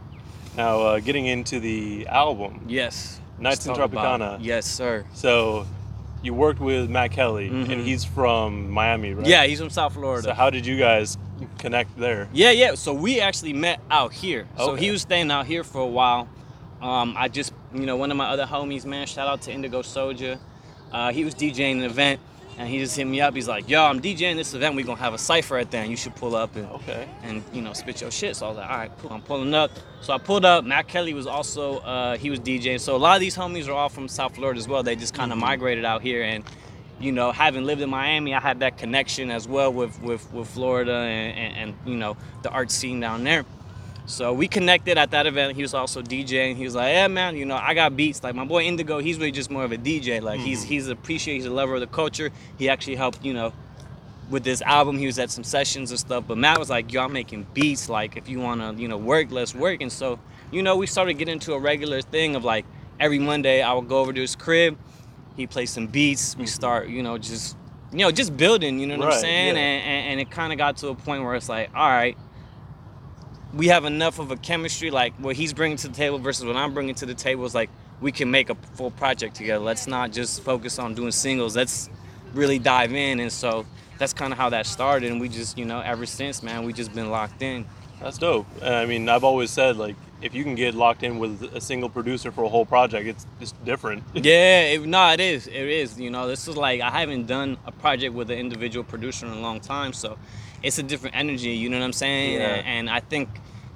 Now, 0.57 0.81
uh, 0.81 0.99
getting 0.99 1.25
into 1.25 1.59
the 1.59 2.07
album, 2.07 2.65
Yes. 2.67 3.19
Knights 3.37 3.65
in 3.65 3.73
Tropicana. 3.73 4.37
Yes, 4.39 4.65
sir. 4.65 5.03
So, 5.13 5.67
you 6.23 6.33
worked 6.33 6.61
with 6.61 6.89
Matt 6.89 7.11
Kelly, 7.11 7.49
Mhm. 7.49 7.69
and 7.69 7.81
he's 7.85 8.05
from 8.05 8.71
Miami, 8.71 9.13
right? 9.13 9.27
Yeah, 9.27 9.45
he's 9.45 9.59
from 9.59 9.69
South 9.69 9.93
Florida. 9.93 10.23
So 10.29 10.33
how 10.33 10.49
did 10.49 10.65
you 10.65 10.77
guys 10.79 11.17
connect 11.57 11.97
there? 11.99 12.29
Yeah, 12.31 12.51
yeah. 12.51 12.75
So 12.75 12.93
we 12.93 13.19
actually 13.19 13.51
met 13.51 13.81
out 13.91 14.13
here. 14.13 14.47
So 14.57 14.75
he 14.75 14.89
was 14.91 15.01
staying 15.01 15.29
out 15.29 15.45
here 15.45 15.65
for 15.65 15.81
a 15.81 15.85
while. 15.87 16.29
Um, 16.81 17.15
I 17.17 17.27
just, 17.27 17.51
you 17.73 17.85
know, 17.85 17.97
one 17.97 18.09
of 18.09 18.15
my 18.17 18.27
other 18.29 18.45
homies, 18.45 18.85
man, 18.85 19.05
shout 19.07 19.27
out 19.27 19.41
to 19.43 19.51
Indigo 19.51 19.81
Soldier. 19.81 20.39
Uh, 20.95 21.11
he 21.11 21.25
was 21.25 21.35
DJing 21.35 21.73
an 21.79 21.83
event, 21.83 22.21
and 22.57 22.69
he 22.69 22.79
just 22.79 22.95
hit 22.95 23.03
me 23.05 23.19
up. 23.19 23.35
He's 23.35 23.49
like, 23.49 23.67
"Yo, 23.67 23.83
I'm 23.83 24.01
DJing 24.01 24.37
this 24.37 24.53
event. 24.53 24.75
We're 24.77 24.85
gonna 24.85 24.97
have 25.01 25.13
a 25.13 25.17
cipher 25.17 25.57
at 25.57 25.69
there, 25.69 25.81
and 25.81 25.91
you 25.91 25.97
should 25.97 26.15
pull 26.15 26.37
up 26.37 26.55
and 26.55 26.65
Okay. 26.67 27.05
and 27.21 27.43
you 27.51 27.61
know 27.61 27.73
spit 27.73 27.99
your 27.99 28.11
shit." 28.11 28.37
So 28.37 28.45
I 28.45 28.49
was 28.49 28.57
like, 28.59 28.69
"All 28.69 28.77
right, 28.77 28.91
cool. 28.99 29.11
I'm 29.11 29.21
pulling 29.21 29.53
up." 29.53 29.71
So 29.99 30.13
I 30.13 30.17
pulled 30.17 30.45
up. 30.45 30.63
Matt 30.63 30.87
Kelly 30.87 31.13
was 31.13 31.27
also 31.27 31.79
uh, 31.79 32.15
he 32.17 32.29
was 32.29 32.39
DJing. 32.39 32.79
So 32.79 32.95
a 32.95 33.01
lot 33.07 33.15
of 33.15 33.19
these 33.19 33.35
homies 33.35 33.67
are 33.67 33.73
all 33.73 33.89
from 33.89 34.07
South 34.07 34.35
Florida 34.35 34.57
as 34.57 34.69
well. 34.69 34.83
They 34.83 34.95
just 34.95 35.13
kind 35.13 35.33
of 35.33 35.37
migrated 35.37 35.83
out 35.85 36.01
here 36.01 36.23
and. 36.23 36.43
You 36.97 37.11
know, 37.11 37.33
having 37.33 37.65
lived 37.65 37.81
in 37.81 37.89
Miami, 37.89 38.33
I 38.33 38.39
had 38.39 38.61
that 38.61 38.77
connection 38.77 39.29
as 39.29 39.49
well 39.49 39.73
with 39.73 40.01
with, 40.01 40.31
with 40.31 40.47
Florida 40.47 40.93
and, 40.93 41.37
and, 41.37 41.57
and 41.57 41.75
you 41.85 41.97
know 41.97 42.15
the 42.41 42.49
art 42.49 42.71
scene 42.71 43.01
down 43.01 43.25
there. 43.25 43.43
So 44.07 44.33
we 44.33 44.47
connected 44.47 44.97
at 44.97 45.11
that 45.11 45.25
event. 45.25 45.55
He 45.55 45.61
was 45.63 45.73
also 45.73 46.01
DJing. 46.01 46.55
He 46.55 46.63
was 46.63 46.75
like, 46.75 46.93
"Yeah, 46.93 47.07
man, 47.07 47.35
you 47.35 47.45
know, 47.45 47.55
I 47.55 47.73
got 47.73 47.95
beats. 47.95 48.23
Like 48.23 48.35
my 48.35 48.45
boy 48.45 48.63
Indigo, 48.63 48.99
he's 48.99 49.17
really 49.17 49.31
just 49.31 49.49
more 49.49 49.63
of 49.63 49.71
a 49.71 49.77
DJ. 49.77 50.21
Like 50.21 50.39
he's 50.39 50.59
mm-hmm. 50.59 50.69
he's 50.69 50.87
appreciate, 50.87 51.35
he's 51.35 51.45
a 51.45 51.51
lover 51.53 51.75
of 51.75 51.81
the 51.81 51.87
culture. 51.87 52.31
He 52.57 52.69
actually 52.69 52.95
helped, 52.95 53.23
you 53.25 53.33
know, 53.33 53.51
with 54.29 54.43
this 54.43 54.61
album. 54.61 54.97
He 54.97 55.07
was 55.07 55.17
at 55.17 55.31
some 55.31 55.43
sessions 55.43 55.89
and 55.89 55.99
stuff. 55.99 56.25
But 56.27 56.37
Matt 56.37 56.59
was 56.59 56.69
like, 56.69 56.93
"Yo, 56.93 57.01
I'm 57.03 57.13
making 57.13 57.47
beats. 57.53 57.89
Like 57.89 58.15
if 58.15 58.29
you 58.29 58.39
wanna, 58.39 58.73
you 58.73 58.87
know, 58.87 58.97
work, 58.97 59.31
let's 59.31 59.55
work." 59.55 59.81
And 59.81 59.91
so, 59.91 60.19
you 60.51 60.61
know, 60.61 60.75
we 60.77 60.85
started 60.85 61.15
getting 61.15 61.33
into 61.33 61.53
a 61.53 61.59
regular 61.59 62.01
thing 62.01 62.35
of 62.35 62.43
like 62.43 62.65
every 62.99 63.19
Monday 63.19 63.63
I 63.63 63.73
would 63.73 63.87
go 63.89 63.99
over 63.99 64.13
to 64.13 64.21
his 64.21 64.35
crib. 64.35 64.77
He 65.35 65.47
plays 65.47 65.71
some 65.71 65.87
beats. 65.87 66.35
We 66.35 66.43
mm-hmm. 66.43 66.47
start, 66.47 66.89
you 66.89 67.01
know, 67.01 67.17
just 67.17 67.57
you 67.91 67.99
know, 67.99 68.11
just 68.11 68.37
building. 68.37 68.79
You 68.79 68.85
know 68.85 68.97
what 68.97 69.07
Right, 69.07 69.13
I'm 69.15 69.21
saying? 69.21 69.55
yeah. 69.55 69.61
And, 69.61 69.83
and 69.87 70.11
and 70.11 70.19
it 70.19 70.29
kind 70.29 70.53
of 70.53 70.59
got 70.59 70.77
to 70.77 70.89
a 70.89 70.95
point 70.95 71.23
where 71.23 71.33
it's 71.33 71.49
like, 71.49 71.71
all 71.73 71.89
right 71.89 72.15
we 73.55 73.67
have 73.67 73.85
enough 73.85 74.19
of 74.19 74.31
a 74.31 74.37
chemistry, 74.37 74.91
like 74.91 75.13
what 75.15 75.35
he's 75.35 75.53
bringing 75.53 75.77
to 75.77 75.87
the 75.87 75.93
table 75.93 76.19
versus 76.19 76.45
what 76.45 76.55
I'm 76.55 76.73
bringing 76.73 76.95
to 76.95 77.05
the 77.05 77.13
table 77.13 77.45
is 77.45 77.55
like 77.55 77.69
we 78.01 78.11
can 78.11 78.29
make 78.29 78.49
a 78.49 78.55
full 78.73 78.91
project 78.91 79.35
together. 79.35 79.63
Let's 79.63 79.87
not 79.87 80.11
just 80.11 80.41
focus 80.41 80.77
on 80.79 80.93
doing 80.93 81.11
singles. 81.11 81.55
Let's 81.55 81.89
really 82.33 82.59
dive 82.59 82.93
in. 82.93 83.19
And 83.19 83.31
so 83.31 83.65
that's 83.97 84.13
kind 84.13 84.33
of 84.33 84.37
how 84.37 84.49
that 84.49 84.65
started. 84.65 85.11
And 85.11 85.21
we 85.21 85.29
just, 85.29 85.57
you 85.57 85.65
know, 85.65 85.79
ever 85.79 86.05
since, 86.05 86.43
man, 86.43 86.65
we 86.65 86.73
just 86.73 86.93
been 86.93 87.09
locked 87.09 87.41
in. 87.41 87.65
That's 88.01 88.17
dope. 88.17 88.45
Uh, 88.61 88.65
I 88.65 88.85
mean, 88.85 89.07
I've 89.07 89.23
always 89.23 89.51
said 89.51 89.77
like 89.77 89.95
if 90.21 90.35
you 90.35 90.43
can 90.43 90.55
get 90.55 90.75
locked 90.75 91.03
in 91.03 91.17
with 91.17 91.41
a 91.53 91.61
single 91.61 91.89
producer 91.89 92.31
for 92.31 92.43
a 92.43 92.49
whole 92.49 92.65
project, 92.65 93.07
it's 93.07 93.25
just 93.39 93.63
different. 93.63 94.03
yeah, 94.13 94.61
it, 94.63 94.85
no, 94.85 95.11
it 95.11 95.21
is. 95.21 95.47
It 95.47 95.53
is. 95.53 95.97
You 95.99 96.09
know, 96.09 96.27
this 96.27 96.47
is 96.47 96.57
like 96.57 96.81
I 96.81 96.89
haven't 96.89 97.27
done 97.27 97.57
a 97.65 97.71
project 97.71 98.13
with 98.13 98.29
an 98.31 98.37
individual 98.37 98.83
producer 98.83 99.25
in 99.25 99.31
a 99.31 99.39
long 99.39 99.61
time, 99.61 99.93
so 99.93 100.17
it's 100.65 100.79
a 100.79 100.83
different 100.83 101.15
energy. 101.15 101.51
You 101.51 101.69
know 101.69 101.77
what 101.79 101.85
I'm 101.85 101.93
saying? 101.93 102.33
Yeah. 102.33 102.47
And, 102.55 102.67
and 102.67 102.89
I 102.89 102.99
think 102.99 103.29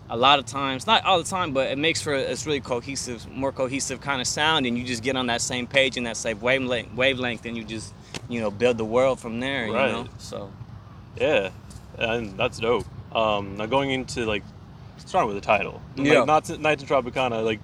a 0.10 0.17
lot 0.17 0.39
of 0.39 0.46
times, 0.46 0.88
not 0.88 1.05
all 1.05 1.19
the 1.19 1.29
time, 1.29 1.53
but 1.53 1.69
it 1.72 1.77
makes 1.77 2.01
for 2.01 2.13
it's 2.15 2.46
really 2.48 2.60
cohesive, 2.62 3.29
more 3.31 3.51
cohesive 3.51 4.01
kind 4.01 4.19
of 4.19 4.27
sound, 4.27 4.65
and 4.65 4.77
you 4.77 4.84
just 4.84 5.03
get 5.03 5.15
on 5.15 5.27
that 5.27 5.41
same 5.41 5.67
page 5.67 5.98
and 5.98 6.05
that 6.08 6.17
same 6.17 6.39
wavelength, 6.41 6.93
wavelength, 6.96 7.46
and 7.46 7.55
you 7.55 7.63
just 7.63 7.93
you 8.27 8.41
know 8.41 8.50
build 8.50 8.77
the 8.77 8.86
world 8.86 9.19
from 9.19 9.39
there. 9.39 9.67
You 9.67 9.75
Right. 9.75 9.91
know, 9.91 10.08
so 10.17 10.51
yeah, 11.19 11.51
and 11.98 12.36
that's 12.38 12.60
dope. 12.60 12.86
Um, 13.15 13.58
now 13.58 13.67
going 13.67 13.91
into 13.91 14.25
like 14.25 14.43
starting 14.98 15.27
with 15.34 15.41
the 15.41 15.46
title, 15.46 15.79
Yeah. 15.96 16.19
like 16.19 16.27
not 16.27 16.60
Knights 16.60 16.81
in 16.84 16.89
Tropicana, 16.89 17.43
like 17.46 17.60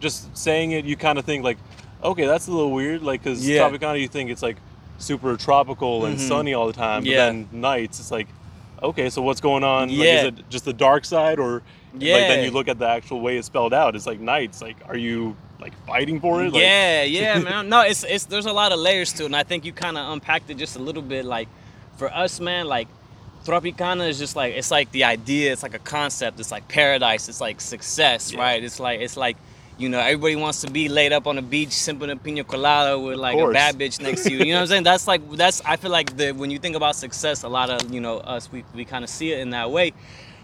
just 0.00 0.36
saying 0.36 0.70
it, 0.72 0.84
you 0.84 0.96
kind 0.96 1.18
of 1.18 1.24
think 1.24 1.42
like, 1.42 1.58
okay, 2.04 2.26
that's 2.26 2.46
a 2.46 2.52
little 2.52 2.70
weird, 2.72 3.02
like 3.02 3.22
because 3.24 3.46
Yeah. 3.46 3.68
Tropicana, 3.68 4.00
you 4.00 4.06
think 4.08 4.30
it's 4.30 4.42
like 4.42 4.56
super 4.98 5.36
tropical 5.36 6.04
and 6.06 6.16
Mhm. 6.16 6.28
sunny 6.28 6.54
all 6.54 6.66
the 6.68 6.72
time, 6.72 7.02
but 7.02 7.10
Yeah. 7.10 7.26
then 7.26 7.48
Nights, 7.52 7.98
it's 8.00 8.10
like, 8.12 8.26
okay, 8.82 9.10
so 9.10 9.22
what's 9.22 9.40
going 9.40 9.64
on? 9.64 9.88
Like, 9.88 9.98
Yeah. 9.98 10.14
is 10.20 10.24
it 10.26 10.50
just 10.50 10.64
the 10.64 10.72
dark 10.72 11.04
side, 11.04 11.38
or 11.38 11.62
like 11.94 12.02
Yeah. 12.02 12.28
then 12.28 12.44
you 12.44 12.50
look 12.50 12.68
at 12.68 12.78
the 12.78 12.88
actual 12.88 13.20
way 13.20 13.36
it's 13.36 13.46
spelled 13.46 13.74
out, 13.74 13.96
it's 13.96 14.06
like 14.06 14.20
Knights. 14.20 14.60
Like, 14.62 14.76
are 14.86 14.96
you 14.96 15.36
like 15.60 15.72
fighting 15.86 16.20
for 16.20 16.42
it? 16.44 16.52
Like, 16.52 16.62
yeah, 16.62 17.02
yeah, 17.02 17.38
man. 17.48 17.68
No, 17.68 17.80
it's 17.82 18.04
it's 18.04 18.24
there's 18.26 18.46
a 18.46 18.52
lot 18.52 18.72
of 18.72 18.78
layers 18.78 19.12
to 19.14 19.22
it, 19.24 19.26
and 19.26 19.36
I 19.36 19.42
think 19.42 19.64
you 19.64 19.72
kind 19.72 19.96
of 19.98 20.12
unpacked 20.12 20.50
it 20.50 20.56
just 20.56 20.76
a 20.76 20.80
little 20.80 21.02
bit. 21.02 21.24
Like 21.24 21.48
for 21.96 22.12
us, 22.12 22.38
man, 22.40 22.66
like 22.66 22.88
Tropicana 23.44 24.08
is 24.08 24.18
just 24.18 24.36
like 24.36 24.54
it's 24.54 24.70
like 24.70 24.90
the 24.92 25.04
idea, 25.04 25.52
it's 25.52 25.62
like 25.62 25.74
a 25.74 25.78
concept, 25.80 26.38
it's 26.40 26.50
like 26.50 26.68
paradise, 26.68 27.28
it's 27.28 27.40
like 27.40 27.60
success, 27.60 28.32
Yeah. 28.32 28.40
right? 28.40 28.62
It's 28.62 28.78
like 28.80 29.00
it's 29.00 29.16
like 29.16 29.36
you 29.78 29.88
know 29.88 30.00
everybody 30.00 30.36
wants 30.36 30.60
to 30.62 30.70
be 30.70 30.88
laid 30.88 31.12
up 31.12 31.26
on 31.26 31.36
the 31.36 31.42
beach, 31.42 31.70
sipping 31.72 32.10
a 32.10 32.16
pina 32.16 32.44
colada 32.44 32.98
with 32.98 33.16
like 33.16 33.38
a 33.38 33.50
bad 33.52 33.76
bitch 33.76 34.00
next 34.00 34.24
to 34.24 34.32
you. 34.32 34.38
You 34.38 34.52
know 34.52 34.56
what 34.56 34.62
I'm 34.62 34.66
saying? 34.66 34.82
That's 34.82 35.06
like 35.06 35.30
that's 35.32 35.62
I 35.64 35.76
feel 35.76 35.90
like 35.90 36.16
the 36.16 36.32
when 36.32 36.50
you 36.50 36.58
think 36.58 36.76
about 36.76 36.96
success, 36.96 37.44
a 37.44 37.48
lot 37.48 37.70
of 37.70 37.92
you 37.92 38.00
know 38.00 38.18
us 38.18 38.50
we 38.50 38.64
we 38.74 38.84
kind 38.84 39.04
of 39.04 39.10
see 39.10 39.32
it 39.32 39.38
in 39.38 39.50
that 39.50 39.70
way. 39.70 39.92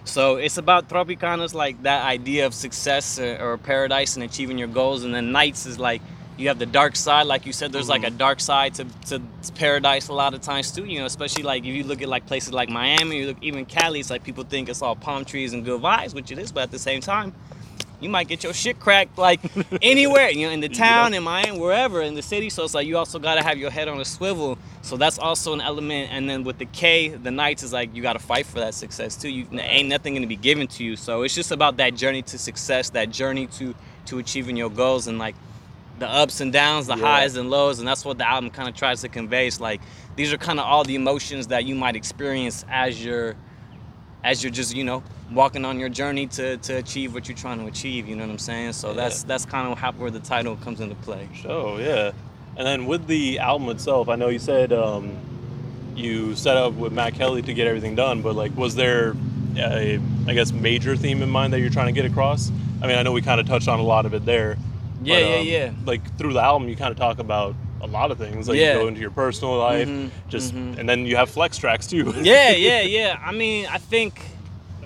So 0.05 0.37
it's 0.37 0.59
about 0.59 0.89
Tropicana's 0.89 1.55
like 1.55 1.83
that 1.83 2.05
idea 2.05 2.47
of 2.47 2.55
success 2.55 3.19
or, 3.19 3.37
or 3.41 3.59
paradise 3.59 4.17
and 4.17 4.25
achieving 4.25 4.59
your 4.59 4.69
goals, 4.69 5.03
and 5.03 5.15
then 5.15 5.33
Nights 5.33 5.67
is 5.67 5.79
like 5.79 6.01
you 6.37 6.49
have 6.49 6.59
the 6.59 6.67
dark 6.67 6.97
side, 6.97 7.27
like 7.27 7.47
you 7.47 7.53
said. 7.53 7.73
There's 7.73 7.89
like 7.89 8.03
a 8.03 8.07
mm-hmm. 8.07 8.17
dark 8.17 8.41
side 8.41 8.75
to, 8.75 8.87
to 9.07 9.23
paradise 9.55 10.09
a 10.09 10.13
lot 10.13 10.35
of 10.35 10.43
times 10.43 10.73
too. 10.73 10.85
You 10.85 11.01
know, 11.01 11.07
especially 11.07 11.43
like 11.43 11.65
if 11.65 11.75
you 11.75 11.85
look 11.85 12.03
at 12.03 12.09
like 12.09 12.27
places 12.27 12.53
like 12.53 12.69
Miami, 12.69 13.19
you 13.19 13.27
look 13.27 13.39
even 13.41 13.65
Cali. 13.67 14.01
It's 14.01 14.11
like 14.11 14.25
people 14.25 14.45
think 14.45 14.69
it's 14.69 14.83
all 14.83 14.97
palm 14.97 15.25
trees 15.25 15.53
and 15.53 15.65
good 15.65 15.81
vibes, 15.81 16.15
which 16.15 16.31
it 16.31 16.39
is, 16.39 16.53
but 16.53 16.65
at 16.65 16.71
the 16.71 16.79
same 16.79 17.01
time, 17.01 17.35
you 18.01 18.09
might 18.09 18.29
get 18.29 18.43
your 18.45 18.53
shit 18.53 18.79
cracked 18.81 19.17
like 19.19 19.41
anywhere, 19.83 20.29
you 20.31 20.47
know, 20.47 20.53
in 20.53 20.61
the 20.61 20.69
town, 20.69 21.15
in 21.15 21.23
Miami, 21.23 21.59
wherever, 21.59 22.03
in 22.03 22.15
the 22.15 22.23
city. 22.23 22.51
So 22.51 22.65
it's 22.65 22.75
like 22.75 22.87
you 22.87 22.99
also 22.99 23.19
gotta 23.19 23.43
have 23.43 23.57
your 23.59 23.71
head 23.71 23.89
on 23.89 24.01
a 24.01 24.05
swivel. 24.05 24.59
So 24.83 24.97
that's 24.97 25.19
also 25.19 25.53
an 25.55 25.61
element. 25.61 26.11
And 26.13 26.29
then 26.29 26.45
with 26.45 26.59
the 26.59 26.67
K, 26.67 27.09
the 27.09 27.31
Knights 27.31 27.63
is 27.63 27.73
like 27.73 27.95
you 27.95 28.03
gotta 28.03 28.19
fight 28.19 28.47
for 28.47 28.61
that 28.61 28.75
success 28.75 29.17
too. 29.17 29.29
You 29.29 29.47
ain't 29.53 29.89
nothing 29.89 30.15
gonna 30.15 30.27
be 30.27 30.37
given 30.37 30.67
to 30.69 30.85
you. 30.85 30.97
So 30.97 31.23
it's 31.23 31.35
just 31.35 31.51
about 31.53 31.77
that 31.79 31.95
journey 31.95 32.23
to 32.23 32.39
success, 32.39 32.91
that 32.91 33.11
journey 33.11 33.47
to 33.59 33.75
to 34.07 34.19
achieving 34.19 34.57
your 34.57 34.71
goals 34.71 35.07
and 35.07 35.19
like 35.19 35.35
the 35.99 36.09
ups 36.09 36.41
and 36.41 36.53
downs, 36.53 36.89
the 36.89 36.97
Yeah. 36.97 37.03
highs 37.05 37.37
and 37.37 37.49
lows, 37.51 37.79
and 37.79 37.87
that's 37.87 38.05
what 38.05 38.19
the 38.19 38.29
album 38.29 38.51
kind 38.51 38.69
of 38.69 38.75
tries 38.75 39.01
to 39.03 39.09
convey. 39.09 39.47
It's 39.47 39.61
like 39.61 39.81
these 40.17 40.33
are 40.33 40.37
kind 40.37 40.59
of 40.61 40.67
all 40.67 40.85
the 40.85 40.97
emotions 40.97 41.47
that 41.49 41.65
you 41.65 41.75
might 41.75 41.97
experience 41.97 42.65
as 42.69 43.03
you're 43.03 43.37
as 44.25 44.43
you're 44.43 44.51
just 44.53 44.75
you 44.75 44.83
know 44.83 45.03
walking 45.33 45.65
on 45.65 45.79
your 45.79 45.89
journey 45.89 46.27
to, 46.27 46.57
to 46.59 46.75
achieve 46.75 47.15
what 47.15 47.29
you're 47.29 47.37
trying 47.37 47.59
to 47.61 47.67
achieve. 47.67 48.09
You 48.09 48.17
know 48.17 48.25
what 48.25 48.33
I'm 48.33 48.39
saying? 48.39 48.73
So 48.73 48.89
Yeah. 48.89 48.95
that's 48.97 49.23
that's 49.23 49.45
kind 49.47 49.71
of 49.71 49.79
how 49.79 49.93
where 49.93 50.11
the 50.11 50.21
title 50.21 50.57
comes 50.57 50.81
into 50.81 50.97
play. 50.97 51.29
Oh 51.47 51.79
yeah, 51.79 52.11
and 52.57 52.67
then 52.67 52.87
with 52.87 53.07
the 53.07 53.39
album 53.39 53.69
itself, 53.69 54.09
I 54.09 54.17
know 54.17 54.29
you 54.29 54.39
said 54.41 54.73
um, 54.73 55.17
you 55.95 56.35
set 56.35 56.57
up 56.57 56.73
with 56.75 56.93
Matt 56.93 57.15
Kelly 57.15 57.43
to 57.43 57.55
get 57.55 57.67
everything 57.69 57.95
done, 57.95 58.23
but 58.23 58.35
like, 58.35 58.57
was 58.57 58.75
there 58.75 59.15
a, 59.57 60.01
I 60.27 60.35
guess, 60.35 60.51
major 60.53 60.97
theme 60.97 61.23
in 61.23 61.31
mind 61.31 61.53
that 61.53 61.61
you're 61.61 61.71
trying 61.71 61.87
to 61.87 61.93
get 61.93 62.11
across? 62.11 62.51
I 62.83 62.87
mean, 62.89 62.97
I 62.97 63.03
know 63.03 63.13
we 63.13 63.23
kind 63.23 63.41
of 63.41 63.47
touched 63.47 63.69
on 63.69 63.79
a 63.79 63.85
lot 63.85 64.05
of 64.05 64.13
it 64.15 64.25
there. 64.25 64.57
Yeah, 65.03 65.15
but, 65.21 65.29
yeah, 65.29 65.37
um, 65.37 65.47
yeah. 65.47 65.73
Like 65.87 66.19
through 66.19 66.33
the 66.33 66.41
album, 66.43 66.69
you 66.69 66.77
kind 66.77 66.91
of 66.91 66.97
talk 66.99 67.19
about 67.19 67.55
a 67.85 67.87
lot 67.87 68.11
of 68.11 68.19
things. 68.19 68.49
Like 68.49 68.59
Yeah. 68.59 68.75
you 68.75 68.81
go 68.81 68.89
into 68.89 69.01
your 69.01 69.11
personal 69.11 69.57
life, 69.59 69.87
Mhm, 69.89 70.11
just, 70.29 70.55
mhm. 70.55 70.79
and 70.79 70.89
then 70.89 71.07
you 71.07 71.17
have 71.17 71.29
flex 71.31 71.59
tracks 71.59 71.87
too. 71.87 72.13
yeah, 72.23 72.51
yeah, 72.69 72.81
yeah. 72.83 73.19
I 73.25 73.33
mean, 73.33 73.67
I 73.71 73.79
think 73.79 74.21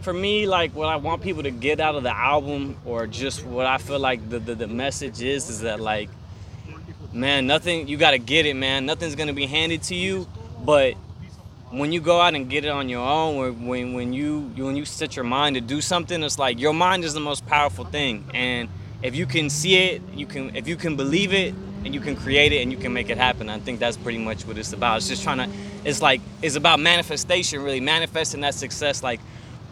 for 0.02 0.12
me, 0.12 0.46
like 0.46 0.74
what 0.74 0.88
I 0.88 0.96
want 0.96 1.22
people 1.22 1.42
to 1.44 1.50
get 1.50 1.80
out 1.80 1.94
of 1.94 2.02
the 2.02 2.14
album, 2.16 2.76
or 2.84 3.06
just 3.06 3.44
what 3.44 3.66
I 3.66 3.78
feel 3.78 3.98
like 4.00 4.28
the 4.28 4.38
the, 4.38 4.54
the 4.54 4.66
message 4.68 5.22
is, 5.22 5.48
is 5.48 5.60
that 5.60 5.80
like, 5.80 6.10
man, 7.12 7.46
nothing. 7.46 7.88
You 7.88 7.96
gotta 7.96 8.18
get 8.18 8.46
it, 8.46 8.54
man. 8.54 8.84
Nothing's 8.86 9.14
gonna 9.14 9.32
be 9.32 9.46
handed 9.46 9.82
to 9.84 9.94
you, 9.94 10.26
but 10.64 10.94
when 11.70 11.92
you 11.92 12.00
go 12.00 12.20
out 12.20 12.34
and 12.34 12.48
get 12.48 12.64
it 12.64 12.70
on 12.70 12.88
your 12.88 13.06
own, 13.06 13.36
or 13.36 13.52
when 13.52 13.92
when 13.92 14.12
you 14.12 14.40
when 14.56 14.76
you 14.76 14.84
set 14.84 15.14
your 15.16 15.24
mind 15.24 15.54
to 15.54 15.60
do 15.60 15.80
something, 15.80 16.22
it's 16.22 16.38
like 16.38 16.58
your 16.58 16.72
mind 16.74 17.04
is 17.04 17.14
the 17.14 17.20
most 17.20 17.46
powerful 17.46 17.84
thing, 17.84 18.24
and 18.34 18.68
if 19.02 19.14
you 19.14 19.26
can 19.26 19.50
see 19.50 19.76
it, 19.76 20.02
you 20.14 20.26
can 20.26 20.56
if 20.56 20.66
you 20.66 20.76
can 20.76 20.96
believe 20.96 21.32
it, 21.32 21.54
and 21.84 21.94
you 21.94 22.00
can 22.00 22.16
create 22.16 22.52
it, 22.52 22.62
and 22.62 22.72
you 22.72 22.78
can 22.78 22.92
make 22.92 23.10
it 23.10 23.18
happen. 23.18 23.48
I 23.48 23.58
think 23.58 23.78
that's 23.80 23.96
pretty 23.96 24.18
much 24.18 24.46
what 24.46 24.58
it's 24.58 24.72
about. 24.72 24.98
It's 24.98 25.08
just 25.08 25.22
trying 25.22 25.38
to, 25.38 25.48
it's 25.84 26.02
like 26.02 26.20
it's 26.42 26.56
about 26.56 26.80
manifestation, 26.80 27.62
really 27.62 27.80
manifesting 27.80 28.40
that 28.42 28.54
success. 28.54 29.02
Like 29.02 29.20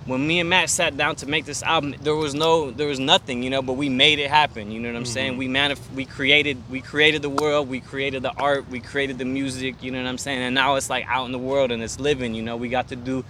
when 0.06 0.24
me 0.24 0.38
and 0.38 0.48
Matt 0.48 0.70
sat 0.70 0.96
down 0.96 1.16
to 1.16 1.26
make 1.26 1.44
this 1.46 1.62
album, 1.64 1.96
there 2.00 2.14
was 2.14 2.32
no, 2.32 2.70
there 2.70 2.86
was 2.86 3.00
nothing, 3.00 3.42
you 3.42 3.50
know, 3.50 3.60
but 3.60 3.72
we 3.72 3.88
made 3.88 4.20
it 4.20 4.30
happen. 4.30 4.70
You 4.70 4.78
know 4.78 4.88
what 4.88 4.96
I'm 4.96 5.04
saying? 5.04 5.32
Mm-hmm. 5.32 5.38
We 5.38 5.48
manif- 5.48 5.94
we 5.94 6.04
created, 6.04 6.56
we 6.70 6.80
created 6.80 7.22
the 7.22 7.28
world, 7.28 7.68
we 7.68 7.80
created 7.80 8.22
the 8.22 8.32
art, 8.32 8.68
we 8.70 8.80
created 8.80 9.18
the 9.18 9.24
music. 9.24 9.82
You 9.82 9.90
know 9.90 10.00
what 10.00 10.08
I'm 10.08 10.18
saying? 10.18 10.38
And 10.38 10.54
now 10.54 10.76
it's 10.76 10.88
like 10.88 11.06
out 11.08 11.26
in 11.26 11.32
the 11.32 11.38
world 11.38 11.72
and 11.72 11.82
it's 11.82 11.98
living. 11.98 12.34
You 12.34 12.42
know, 12.42 12.56
we 12.56 12.68
got 12.68 12.88
to 12.88 12.96
do, 12.96 13.24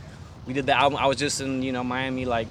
we 0.47 0.52
did 0.52 0.66
the 0.66 0.75
album. 0.75 0.99
I 0.99 1.06
was 1.06 1.16
just 1.16 1.40
in, 1.40 1.62
you 1.62 1.73
know, 1.73 1.83
Miami 1.83 2.26
like 2.26 2.49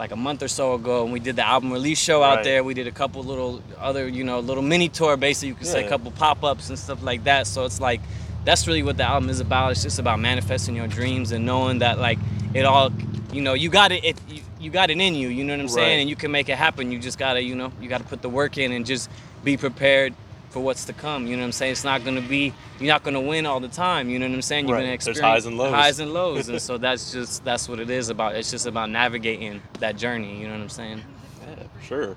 like 0.00 0.12
a 0.12 0.16
month 0.16 0.42
or 0.42 0.48
so 0.48 0.72
ago, 0.72 1.04
and 1.04 1.12
we 1.12 1.20
did 1.20 1.36
the 1.36 1.46
album 1.46 1.70
release 1.70 1.98
show 1.98 2.22
out 2.22 2.36
Right. 2.36 2.44
there. 2.44 2.64
We 2.64 2.72
did 2.72 2.86
a 2.86 2.90
couple 2.90 3.22
little 3.22 3.62
other, 3.78 4.08
you 4.08 4.24
know, 4.24 4.40
little 4.40 4.62
mini 4.62 4.88
tour, 4.88 5.18
basically 5.18 5.48
you 5.48 5.54
could 5.54 5.66
say, 5.66 5.84
a 5.84 5.88
couple 5.90 6.10
pop 6.10 6.42
ups 6.42 6.70
and 6.70 6.78
stuff 6.78 7.02
like 7.02 7.24
that. 7.24 7.46
So 7.46 7.66
it's 7.66 7.80
like 7.82 8.00
that's 8.46 8.66
really 8.66 8.82
what 8.82 8.96
the 8.96 9.04
album 9.04 9.28
is 9.28 9.40
about. 9.40 9.72
It's 9.72 9.82
just 9.82 9.98
about 9.98 10.18
manifesting 10.18 10.74
your 10.74 10.86
dreams 10.88 11.32
and 11.32 11.44
knowing 11.44 11.80
that 11.80 11.98
like 11.98 12.18
it 12.54 12.64
all, 12.64 12.90
you 13.30 13.42
know, 13.42 13.52
you 13.52 13.68
got 13.68 13.92
it. 13.92 14.02
it 14.02 14.16
you, 14.26 14.40
you 14.58 14.70
got 14.70 14.90
it 14.90 14.98
in 14.98 15.14
you. 15.14 15.28
You 15.28 15.44
know 15.44 15.52
what 15.52 15.60
I'm 15.60 15.68
saying? 15.68 16.00
And 16.00 16.08
you 16.08 16.16
can 16.16 16.30
make 16.30 16.48
it 16.48 16.56
happen. 16.56 16.90
You 16.90 16.98
just 16.98 17.18
gotta, 17.18 17.42
you 17.42 17.54
know, 17.54 17.70
you 17.80 17.88
gotta 17.90 18.04
put 18.04 18.22
the 18.22 18.30
work 18.30 18.56
in 18.56 18.72
and 18.72 18.86
just 18.86 19.10
be 19.44 19.58
prepared 19.58 20.14
for 20.50 20.60
what's 20.60 20.84
to 20.86 20.92
come. 20.92 21.26
You 21.26 21.36
know 21.36 21.42
what 21.42 21.46
I'm 21.46 21.52
saying? 21.52 21.72
It's 21.72 21.84
not 21.84 22.04
gonna 22.04 22.20
be 22.20 22.52
you're 22.78 22.88
not 22.88 23.02
gonna 23.02 23.20
win 23.20 23.46
all 23.46 23.60
the 23.60 23.68
time. 23.68 24.10
You 24.10 24.18
know 24.18 24.26
what 24.28 24.34
I'm 24.34 24.42
saying? 24.42 24.66
You're 24.68 24.76
Right. 24.76 24.82
gonna 24.82 24.96
There's 24.98 25.08
experience 25.08 25.44
highs 25.44 25.46
and 25.46 25.56
lows. 25.56 25.72
highs 25.74 25.98
and 26.00 26.12
lows, 26.12 26.48
and 26.48 26.60
so 26.68 26.76
that's 26.78 27.12
just 27.12 27.44
that's 27.44 27.68
what 27.68 27.80
it 27.80 27.88
is 27.90 28.08
about. 28.08 28.34
It's 28.36 28.50
just 28.50 28.66
about 28.66 28.90
navigating 28.90 29.62
that 29.78 29.96
journey. 29.96 30.40
You 30.40 30.48
know 30.48 30.54
what 30.54 30.62
I'm 30.62 30.68
saying? 30.68 31.02
Yeah, 31.48 31.54
for 31.78 31.84
sure. 31.84 32.16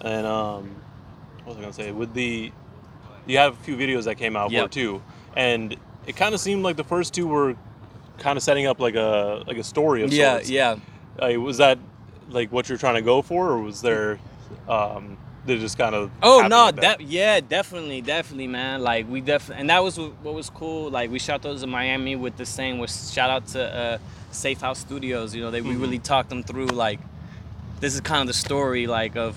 And 0.00 0.26
um, 0.26 0.74
what 1.44 1.48
was 1.48 1.56
I 1.58 1.60
gonna 1.60 1.72
say? 1.72 1.92
With 1.92 2.14
the, 2.14 2.50
you 3.26 3.36
have 3.38 3.52
a 3.52 3.62
few 3.62 3.76
videos 3.76 4.04
that 4.04 4.14
came 4.16 4.36
out 4.36 4.48
for 4.48 4.54
Yep. 4.54 4.66
it 4.66 4.72
too, 4.72 5.02
and 5.36 5.76
it 6.06 6.16
kind 6.16 6.34
of 6.34 6.40
seemed 6.40 6.62
like 6.62 6.76
the 6.76 6.84
first 6.84 7.12
two 7.12 7.26
were 7.26 7.54
kind 8.18 8.36
of 8.38 8.42
setting 8.42 8.66
up 8.66 8.80
like 8.80 8.94
a 8.94 9.44
like 9.46 9.58
a 9.58 9.64
story 9.64 10.02
of 10.02 10.12
Yeah, 10.12 10.34
sorts. 10.36 10.50
yeah. 10.50 10.76
Uh, 11.18 11.38
was 11.38 11.58
that 11.58 11.78
like 12.30 12.50
what 12.50 12.68
you're 12.70 12.78
trying 12.78 12.94
to 12.94 13.02
go 13.02 13.20
for, 13.20 13.50
or 13.50 13.60
was 13.60 13.82
there, 13.82 14.18
um, 14.68 15.18
it 15.46 15.58
just 15.58 15.78
kind 15.78 15.94
of? 15.94 16.10
Oh 16.22 16.46
no, 16.48 16.70
that 16.70 17.00
yeah, 17.00 17.40
definitely, 17.40 18.00
definitely, 18.00 18.46
man. 18.46 18.82
Like 18.82 19.08
we 19.08 19.20
definitely, 19.20 19.60
and 19.62 19.70
that 19.70 19.82
was 19.82 19.98
what 19.98 20.34
was 20.34 20.50
cool. 20.50 20.90
Like 20.90 21.10
we 21.10 21.18
shot 21.18 21.42
those 21.42 21.62
in 21.62 21.70
Miami 21.70 22.16
with 22.16 22.36
the 22.36 22.46
same. 22.46 22.78
Was 22.78 23.12
shout 23.12 23.30
out 23.30 23.46
to 23.48 23.74
uh, 23.76 23.98
Safe 24.30 24.60
House 24.60 24.78
Studios. 24.78 25.34
You 25.34 25.42
know, 25.42 25.50
they 25.50 25.60
we 25.62 25.74
Mhm. 25.74 25.80
really 25.80 25.98
talked 25.98 26.28
them 26.28 26.42
through. 26.42 26.66
Like 26.68 27.00
this 27.80 27.94
is 27.94 28.00
kind 28.00 28.20
of 28.20 28.26
the 28.26 28.34
story, 28.34 28.86
like 28.86 29.16
of 29.16 29.36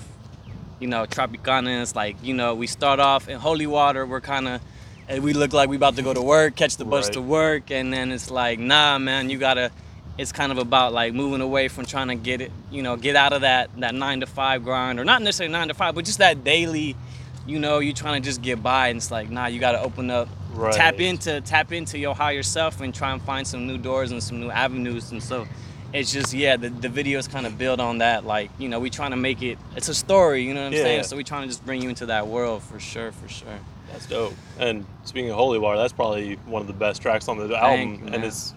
you 0.80 0.88
know 0.88 1.04
Tropicana. 1.06 1.82
It's 1.82 1.94
like 1.96 2.16
you 2.22 2.34
know 2.34 2.54
we 2.54 2.66
start 2.66 3.00
off 3.00 3.28
in 3.28 3.38
Holy 3.38 3.66
Water. 3.66 4.04
We're 4.06 4.20
kind 4.20 4.46
of 4.48 4.60
and 5.08 5.22
we 5.22 5.32
look 5.34 5.52
like 5.52 5.68
we 5.68 5.76
about 5.76 5.96
to 5.96 6.02
go 6.02 6.14
to 6.14 6.22
work, 6.22 6.56
catch 6.56 6.76
the 6.76 6.84
bus 6.84 7.06
Right. 7.06 7.12
to 7.14 7.20
work, 7.20 7.70
and 7.70 7.92
then 7.92 8.10
it's 8.10 8.30
like, 8.30 8.58
nah, 8.58 8.98
man, 8.98 9.30
you 9.30 9.38
gotta. 9.38 9.70
It's 10.16 10.30
kind 10.32 10.52
of 10.52 10.58
about 10.58 10.92
like 10.92 11.12
moving 11.12 11.40
away 11.40 11.68
from 11.68 11.86
trying 11.86 12.08
to 12.08 12.14
get 12.14 12.40
it, 12.40 12.52
you 12.70 12.82
know, 12.82 12.96
get 12.96 13.16
out 13.16 13.32
of 13.32 13.40
that 13.42 13.70
that 13.80 13.94
nine 13.94 14.20
to 14.20 14.26
five 14.26 14.62
grind, 14.64 15.00
or 15.00 15.04
not 15.04 15.22
necessarily 15.22 15.52
nine 15.52 15.68
to 15.68 15.74
five, 15.74 15.94
but 15.94 16.04
just 16.04 16.18
that 16.18 16.44
daily, 16.44 16.94
you 17.46 17.58
know, 17.58 17.80
you're 17.80 17.94
trying 17.94 18.22
to 18.22 18.26
just 18.28 18.40
get 18.40 18.62
by, 18.62 18.88
and 18.88 18.98
it's 18.98 19.10
like, 19.10 19.28
nah, 19.30 19.46
you 19.46 19.58
gotta 19.60 19.80
open 19.80 20.10
up, 20.10 20.28
Right. 20.52 20.74
tap 20.74 21.00
into 21.00 21.40
tap 21.40 21.72
into 21.72 21.98
your 21.98 22.14
higher 22.14 22.44
self, 22.44 22.80
and 22.80 22.94
try 22.94 23.12
and 23.12 23.20
find 23.22 23.44
some 23.46 23.66
new 23.66 23.76
doors 23.78 24.12
and 24.12 24.22
some 24.22 24.40
new 24.40 24.50
avenues, 24.50 25.10
and 25.12 25.22
so. 25.22 25.46
It's 25.92 26.12
just 26.12 26.34
yeah, 26.34 26.56
the, 26.56 26.70
the 26.70 26.88
videos 26.88 27.30
kind 27.30 27.46
of 27.46 27.56
build 27.56 27.78
on 27.78 27.98
that. 27.98 28.26
Like 28.26 28.50
you 28.58 28.68
know, 28.68 28.80
we 28.80 28.90
trying 28.90 29.12
to 29.12 29.16
make 29.16 29.42
it. 29.42 29.58
It's 29.76 29.88
a 29.88 29.94
story, 29.94 30.42
you 30.42 30.52
know 30.52 30.62
what 30.62 30.66
I'm 30.66 30.72
Yeah. 30.72 30.82
saying. 30.82 31.04
So 31.04 31.16
we 31.16 31.22
trying 31.22 31.42
to 31.42 31.46
just 31.48 31.64
bring 31.64 31.80
you 31.82 31.88
into 31.88 32.06
that 32.06 32.26
world 32.26 32.64
for 32.64 32.80
sure, 32.80 33.12
for 33.12 33.28
sure. 33.28 33.60
That's 33.92 34.04
dope. 34.06 34.34
And 34.58 34.86
speaking 35.04 35.30
of 35.30 35.36
Holy 35.36 35.60
Water, 35.60 35.78
that's 35.78 35.92
probably 35.92 36.34
one 36.46 36.60
of 36.62 36.66
the 36.66 36.72
best 36.72 37.00
tracks 37.00 37.28
on 37.28 37.38
the 37.38 37.46
Thank 37.46 38.00
album. 38.00 38.08
you, 38.08 38.12
and 38.12 38.24
it's 38.24 38.54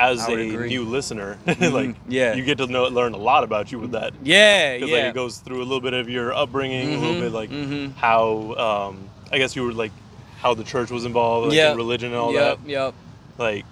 as 0.00 0.26
a 0.28 0.32
agree. 0.32 0.68
new 0.68 0.84
listener, 0.84 1.36
Mhm. 1.46 1.72
like 1.78 1.96
Yeah. 2.08 2.34
you 2.34 2.42
get 2.44 2.58
to 2.58 2.66
know 2.66 2.84
learn 2.88 3.12
a 3.14 3.18
lot 3.18 3.44
about 3.44 3.70
you 3.70 3.78
with 3.78 3.92
that. 3.92 4.12
Yeah, 4.24 4.74
Because 4.74 4.90
yeah. 4.90 4.96
like 4.96 5.04
it 5.06 5.14
goes 5.14 5.38
through 5.38 5.58
a 5.58 5.64
little 5.68 5.80
bit 5.80 5.92
of 5.94 6.08
your 6.08 6.32
upbringing, 6.34 6.94
a 6.94 6.98
little 6.98 7.14
Mhm, 7.16 7.20
bit 7.20 7.32
like 7.32 7.50
mhm. 7.50 7.94
how 7.96 8.54
um, 8.90 9.08
I 9.30 9.38
guess 9.38 9.54
you 9.54 9.62
were 9.64 9.72
like 9.72 9.92
how 10.40 10.54
the 10.54 10.64
church 10.64 10.90
was 10.90 11.04
involved, 11.04 11.48
like 11.48 11.58
in 11.58 11.76
religion 11.76 12.08
and 12.12 12.16
all 12.16 12.32
yep, 12.32 12.58
that. 12.62 12.68
Yep. 12.68 12.84
Yep. 12.86 12.94
Like, 13.38 13.64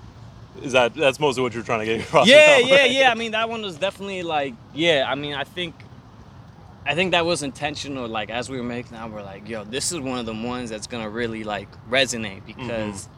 is 0.62 0.72
that 0.72 0.94
that's 0.94 1.18
mostly 1.18 1.42
what 1.42 1.54
you're 1.54 1.62
trying 1.64 1.80
to 1.80 1.86
get 1.86 2.00
across? 2.06 2.26
Yeah, 2.26 2.58
yeah, 2.58 2.76
right? 2.76 2.90
yeah. 2.90 3.10
I 3.10 3.14
mean, 3.14 3.32
that 3.32 3.48
one 3.48 3.62
was 3.62 3.76
definitely 3.78 4.22
like, 4.22 4.54
yeah. 4.74 5.06
I 5.08 5.14
mean, 5.14 5.32
I 5.34 5.44
think, 5.44 5.74
I 6.84 6.94
think 6.94 7.12
that 7.12 7.24
was 7.24 7.42
intentional. 7.42 8.06
Like 8.06 8.28
as 8.30 8.50
we 8.50 8.58
were 8.58 8.62
making 8.64 8.92
that, 8.92 9.10
we're 9.10 9.22
like, 9.22 9.48
yo, 9.48 9.64
this 9.64 9.92
is 9.92 9.98
one 10.00 10.18
of 10.18 10.26
the 10.26 10.34
ones 10.34 10.68
that's 10.68 10.86
gonna 10.86 11.08
really 11.08 11.42
like 11.44 11.68
resonate 11.90 12.44
because. 12.46 13.08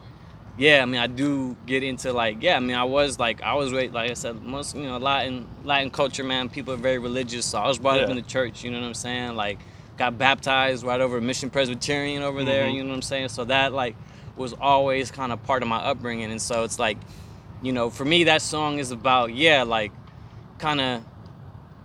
Yeah, 0.57 0.81
I 0.81 0.85
mean, 0.85 0.99
I 0.99 1.07
do 1.07 1.55
get 1.65 1.81
into 1.81 2.11
like, 2.13 2.43
yeah, 2.43 2.57
I 2.57 2.59
mean, 2.59 2.75
I 2.75 2.83
was 2.83 3.17
like, 3.17 3.41
I 3.41 3.53
was 3.53 3.71
raised, 3.71 3.93
like 3.93 4.11
I 4.11 4.13
said, 4.13 4.41
most, 4.43 4.75
you 4.75 4.83
know, 4.83 4.97
Latin, 4.97 5.47
Latin 5.63 5.89
culture, 5.89 6.23
man, 6.23 6.49
people 6.49 6.73
are 6.73 6.77
very 6.77 6.97
religious. 6.99 7.45
So 7.45 7.57
I 7.59 7.67
was 7.67 7.79
brought 7.79 7.99
up 8.01 8.09
in 8.09 8.17
the 8.17 8.21
church, 8.21 8.63
you 8.63 8.69
know 8.71 8.79
what 8.79 8.85
I'm 8.87 8.93
saying? 8.93 9.35
Like, 9.35 9.59
got 9.97 10.17
baptized 10.17 10.83
right 10.83 10.99
over 10.99 11.21
Mission 11.21 11.49
Presbyterian 11.49 12.21
over 12.21 12.43
there, 12.43 12.65
Mhm. 12.67 12.73
you 12.75 12.83
know 12.83 12.89
what 12.89 12.95
I'm 12.95 13.01
saying? 13.01 13.29
So 13.29 13.45
that, 13.45 13.73
like, 13.73 13.95
was 14.35 14.53
always 14.53 15.09
kind 15.11 15.31
of 15.31 15.41
part 15.43 15.61
of 15.63 15.69
my 15.69 15.77
upbringing. 15.77 16.31
And 16.31 16.41
so 16.41 16.63
it's 16.63 16.79
like, 16.79 16.97
you 17.61 17.71
know, 17.71 17.89
for 17.89 18.05
me, 18.05 18.25
that 18.25 18.41
song 18.41 18.79
is 18.79 18.91
about, 18.91 19.33
yeah, 19.33 19.63
like, 19.63 19.91
kind 20.57 20.81
of 20.81 21.01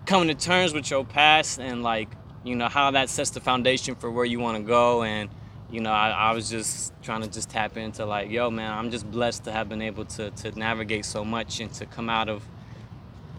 coming 0.06 0.28
to 0.28 0.34
terms 0.34 0.72
with 0.72 0.90
your 0.90 1.04
past 1.04 1.60
and, 1.60 1.82
like, 1.82 2.08
you 2.44 2.54
know, 2.56 2.68
how 2.68 2.90
that 2.92 3.10
sets 3.10 3.30
the 3.30 3.40
foundation 3.40 3.94
for 3.96 4.10
where 4.10 4.24
you 4.24 4.38
want 4.40 4.56
to 4.56 4.62
go. 4.62 5.02
And, 5.02 5.28
you 5.70 5.80
know, 5.80 5.90
I, 5.90 6.10
I 6.10 6.32
was 6.32 6.48
just 6.48 6.92
trying 7.02 7.22
to 7.22 7.28
just 7.28 7.50
tap 7.50 7.76
into, 7.76 8.04
like, 8.06 8.30
yo, 8.30 8.50
man, 8.50 8.70
I'm 8.70 8.90
just 8.90 9.10
blessed 9.10 9.44
to 9.44 9.52
have 9.52 9.68
been 9.68 9.82
able 9.82 10.04
to, 10.04 10.30
to 10.30 10.58
navigate 10.58 11.04
so 11.04 11.24
much 11.24 11.60
and 11.60 11.72
to 11.74 11.86
come 11.86 12.08
out 12.08 12.28
of, 12.28 12.42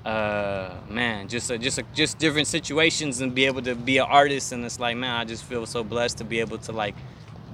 uh, 0.06 0.76
man, 0.90 1.28
just 1.28 1.50
a, 1.52 1.58
just 1.58 1.78
a, 1.78 1.84
just 1.94 2.18
different 2.18 2.48
situations 2.48 3.22
and 3.22 3.34
be 3.34 3.46
able 3.46 3.62
to 3.62 3.76
be 3.76 3.98
an 3.98 4.08
artist. 4.10 4.52
And 4.52 4.66
it's 4.66 4.80
like, 4.80 4.98
man, 4.98 5.16
I 5.16 5.26
just 5.26 5.44
feel 5.44 5.66
so 5.66 5.84
blessed 5.84 6.18
to 6.18 6.24
be 6.24 6.40
able 6.40 6.58
to, 6.60 6.72
like, 6.72 6.96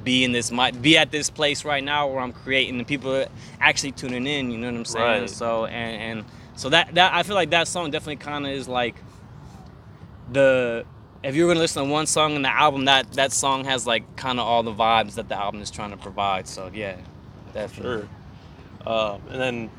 be 0.04 0.24
in 0.24 0.34
this 0.34 0.52
might 0.52 0.82
be 0.82 0.98
at 0.98 1.12
this 1.12 1.30
place 1.30 1.64
right 1.64 1.82
now 1.84 2.08
where 2.08 2.20
I'm 2.20 2.34
creating 2.34 2.78
and 2.78 2.86
people 2.86 3.16
are 3.16 3.28
actually 3.62 3.94
tuning 3.94 4.28
in, 4.28 4.52
you 4.52 4.58
know 4.58 4.68
what 4.68 4.76
I'm 4.76 4.86
saying? 4.86 5.22
Right. 5.22 5.30
So 5.30 5.66
and 5.66 6.20
and 6.20 6.26
so 6.56 6.70
that 6.70 6.94
that 6.96 7.14
I 7.14 7.24
feel 7.24 7.36
like 7.36 7.52
that 7.52 7.68
song 7.68 7.90
definitely 7.92 8.18
kind 8.18 8.46
of 8.46 8.52
is 8.52 8.68
like 8.68 8.96
the 10.32 10.86
if 11.24 11.36
you're 11.36 11.48
gonna 11.48 11.60
listen 11.60 11.84
to 11.86 11.90
one 11.90 12.06
song 12.06 12.36
in 12.36 12.42
the 12.42 12.50
album, 12.50 12.86
that 12.86 13.12
that 13.14 13.32
song 13.32 13.66
has 13.66 13.88
like 13.88 14.04
kind 14.16 14.40
of 14.40 14.46
all 14.46 14.64
the 14.64 14.74
vibes 14.74 15.16
that 15.16 15.30
the 15.30 15.36
album 15.36 15.62
is 15.62 15.72
trying 15.72 15.92
to 15.92 15.98
provide. 15.98 16.48
So 16.48 16.70
yeah, 16.74 16.96
definitely. 17.54 18.08
Sure. 18.86 18.92
Um, 18.94 19.22
and 19.32 19.42
then 19.42 19.70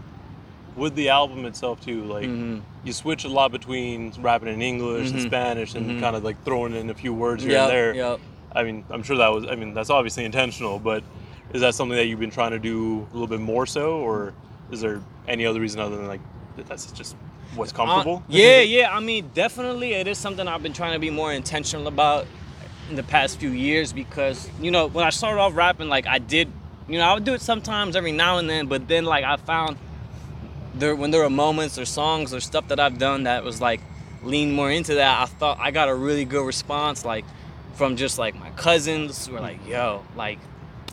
with 0.77 0.95
the 0.97 1.11
album 1.11 1.45
itself 1.45 1.81
too, 1.85 2.03
like 2.05 2.27
Mhm. 2.29 2.63
you 2.85 2.93
switch 2.93 3.25
a 3.25 3.29
lot 3.29 3.53
between 3.53 4.13
rapping 4.21 4.49
in 4.49 4.61
English 4.63 5.11
and 5.11 5.21
Mhm. 5.21 5.27
Spanish 5.27 5.75
and 5.75 5.91
Mhm. 5.91 6.01
kind 6.01 6.17
of 6.17 6.25
like 6.25 6.43
throwing 6.45 6.75
in 6.75 6.91
a 6.91 6.95
few 6.95 7.13
words 7.13 7.43
here 7.45 7.53
Yep, 7.53 7.61
and 7.63 7.71
there. 7.71 7.95
yep. 7.95 8.21
I 8.57 8.63
mean, 8.63 8.85
I'm 8.91 9.03
sure 9.03 9.17
that 9.19 9.33
was. 9.33 9.47
I 9.47 9.55
mean, 9.57 9.75
that's 9.75 9.91
obviously 9.91 10.25
intentional, 10.25 10.79
but 10.79 11.03
is 11.53 11.61
that 11.61 11.75
something 11.75 11.97
that 11.97 12.07
you've 12.07 12.21
been 12.21 12.31
trying 12.31 12.53
to 12.53 12.59
do 12.59 13.07
a 13.11 13.13
little 13.13 13.27
bit 13.29 13.41
more 13.41 13.67
so, 13.67 13.97
or 13.99 14.33
is 14.71 14.81
there 14.81 15.01
any 15.29 15.45
other 15.45 15.61
reason 15.61 15.81
other 15.81 15.97
than 15.97 16.07
like 16.09 16.21
that 16.57 16.67
that's 16.67 16.91
just 16.93 17.17
what's 17.57 17.73
comfortable? 17.73 18.19
Uh, 18.19 18.23
yeah, 18.29 18.61
yeah. 18.61 18.95
I 18.95 19.01
mean, 19.01 19.31
definitely, 19.35 19.95
it 19.95 20.07
is 20.07 20.19
something 20.19 20.47
I've 20.47 20.63
been 20.63 20.73
trying 20.73 20.95
to 20.95 20.99
be 20.99 21.11
more 21.11 21.33
intentional 21.33 21.87
about 21.87 22.27
in 22.91 22.97
the 22.97 23.03
past 23.03 23.39
few 23.39 23.51
years 23.51 23.93
because 23.93 24.51
you 24.61 24.71
know 24.71 24.87
when 24.89 25.05
I 25.05 25.11
started 25.11 25.41
off 25.41 25.57
rapping, 25.57 25.89
like 25.89 26.07
I 26.07 26.19
did, 26.19 26.51
you 26.89 26.99
know, 26.99 27.05
I 27.05 27.15
would 27.15 27.25
do 27.25 27.35
it 27.35 27.41
sometimes 27.41 27.97
every 27.97 28.13
now 28.13 28.39
and 28.39 28.49
then, 28.49 28.67
but 28.67 28.89
then 28.89 29.05
like 29.05 29.25
I 29.25 29.37
found 29.37 29.79
there 30.75 30.95
when 30.95 31.11
there 31.11 31.23
were 31.23 31.31
moments 31.31 31.79
or 31.79 31.85
songs 31.85 32.35
or 32.35 32.41
stuff 32.41 32.69
that 32.69 32.81
I've 32.81 32.99
done 32.99 33.25
that 33.25 33.45
was 33.45 33.61
like 33.61 33.81
lean 34.23 34.53
more 34.53 34.71
into 34.71 34.95
that. 34.97 35.23
I 35.23 35.27
thought 35.27 35.59
I 35.61 35.71
got 35.71 35.89
a 35.89 35.95
really 35.95 36.25
good 36.25 36.45
response, 36.45 37.05
like 37.05 37.25
from 37.75 37.97
just 37.97 38.19
like 38.19 38.35
my 38.39 38.51
cousins 38.51 39.27
who 39.27 39.35
were 39.35 39.41
like, 39.41 39.67
"Yo, 39.67 40.05
like." 40.17 40.39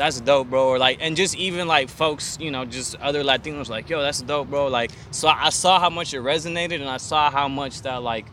That's 0.01 0.19
dope, 0.19 0.49
bro. 0.49 0.67
Or 0.69 0.79
like, 0.79 0.97
and 0.99 1.15
just 1.15 1.35
even 1.37 1.67
like 1.67 1.87
folks, 1.87 2.35
you 2.41 2.49
know, 2.49 2.65
just 2.65 2.95
other 2.95 3.23
Latinos, 3.23 3.69
like, 3.69 3.87
yo, 3.87 4.01
that's 4.01 4.19
dope, 4.23 4.49
bro. 4.49 4.65
Like, 4.65 4.89
so 5.11 5.27
I 5.27 5.49
saw 5.51 5.79
how 5.79 5.91
much 5.91 6.15
it 6.15 6.21
resonated, 6.23 6.81
and 6.81 6.89
I 6.89 6.97
saw 6.97 7.29
how 7.29 7.47
much 7.47 7.83
that 7.83 8.01
like, 8.01 8.25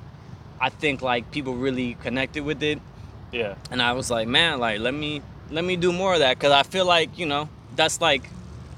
I 0.59 0.71
think 0.71 1.03
like 1.03 1.31
people 1.31 1.55
really 1.57 1.93
connected 2.03 2.43
with 2.43 2.63
it, 2.63 2.81
yeah. 3.33 3.57
and 3.71 3.83
I 3.83 3.93
was 3.93 4.11
like, 4.11 4.27
man, 4.29 4.61
like 4.61 4.81
let 4.81 4.95
me 4.95 5.21
let 5.51 5.63
me 5.63 5.77
do 5.77 5.93
more 5.93 6.15
of 6.15 6.21
that, 6.21 6.39
cause 6.39 6.53
I 6.53 6.63
feel 6.63 6.87
like 6.87 7.19
you 7.19 7.27
know 7.27 7.51
that's 7.77 8.01
like, 8.01 8.23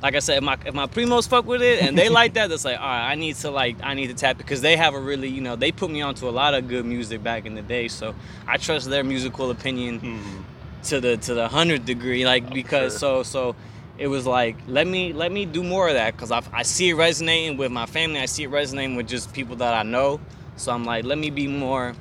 like 0.03 0.17
I 0.17 0.19
said, 0.19 0.39
if 0.39 0.43
my 0.43 0.59
if 0.67 0.75
my 0.75 0.87
primos 0.89 1.29
fuck 1.29 1.47
with 1.47 1.63
it 1.63 1.81
and 1.85 1.97
they 1.97 2.09
like 2.21 2.35
that, 2.35 2.49
that's 2.51 2.65
like, 2.65 2.81
all 2.81 2.85
right, 2.87 3.13
I 3.13 3.15
need 3.15 3.37
to 3.37 3.53
like 3.53 3.77
I 3.85 3.95
need 3.95 4.09
to 4.09 4.15
tap 4.15 4.35
it. 4.35 4.39
because 4.39 4.63
they 4.63 4.77
have 4.77 4.95
a 4.95 5.01
really 5.01 5.29
you 5.29 5.43
know 5.43 5.55
they 5.55 5.71
put 5.71 5.91
me 5.93 6.03
onto 6.03 6.29
a 6.29 6.35
lot 6.43 6.55
of 6.55 6.67
good 6.67 6.85
music 6.85 7.23
back 7.23 7.47
in 7.47 7.55
the 7.55 7.63
day, 7.63 7.87
so 7.87 8.17
I 8.49 8.57
trust 8.57 8.91
their 8.91 9.05
musical 9.05 9.53
opinion 9.53 10.01
Mhm. 10.01 10.45
To 10.85 11.01
the 11.01 11.17
to 11.19 11.35
the 11.35 11.49
hundredth 11.49 11.85
degree 11.85 12.25
like 12.25 12.53
because 12.53 12.99
so 12.99 13.23
so 13.23 13.55
it 13.99 14.07
was 14.07 14.27
like 14.27 14.57
let 14.67 14.87
me 14.87 15.13
let 15.13 15.31
me 15.31 15.45
do 15.45 15.63
more 15.63 15.89
of 15.89 15.95
that 15.95 16.15
because 16.15 16.33
I, 16.33 16.43
I 16.53 16.63
see 16.63 16.91
it 16.91 16.95
resonating 16.95 17.59
with 17.59 17.71
my 17.71 17.87
family 17.87 18.19
i 18.19 18.27
see 18.27 18.45
it 18.45 18.49
resonating 18.49 18.97
with 18.97 19.07
just 19.09 19.33
people 19.33 19.57
that 19.57 19.75
i 19.75 19.83
know 19.83 20.21
so 20.57 20.73
i'm 20.73 20.85
like 20.85 21.05
let 21.05 21.19
me 21.19 21.31
be 21.31 21.47
more 21.47 21.95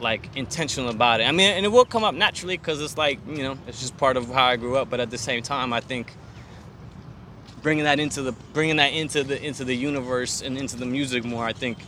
like 0.00 0.28
intentional 0.36 0.90
about 0.90 1.20
it. 1.20 1.24
I 1.24 1.32
mean 1.32 1.50
and 1.50 1.66
it 1.66 1.68
will 1.70 1.84
come 1.84 2.04
up 2.04 2.14
naturally 2.14 2.56
because 2.56 2.80
it's 2.80 2.96
like 2.96 3.18
you 3.28 3.42
know 3.42 3.58
it's 3.66 3.80
just 3.80 3.96
part 3.96 4.16
of 4.16 4.28
how 4.30 4.46
i 4.46 4.56
grew 4.56 4.76
up 4.76 4.88
but 4.88 5.00
at 5.00 5.10
the 5.10 5.18
same 5.18 5.42
time 5.42 5.72
i 5.72 5.80
think 5.80 6.14
bringing 7.62 7.84
that 7.84 7.98
into 7.98 8.22
the 8.22 8.32
bringing 8.52 8.76
that 8.76 8.92
into 8.92 9.24
the 9.24 9.42
into 9.44 9.64
the 9.64 9.74
universe 9.74 10.40
and 10.40 10.56
into 10.56 10.76
the 10.76 10.86
music 10.86 11.24
more 11.24 11.44
i 11.44 11.52
think 11.52 11.78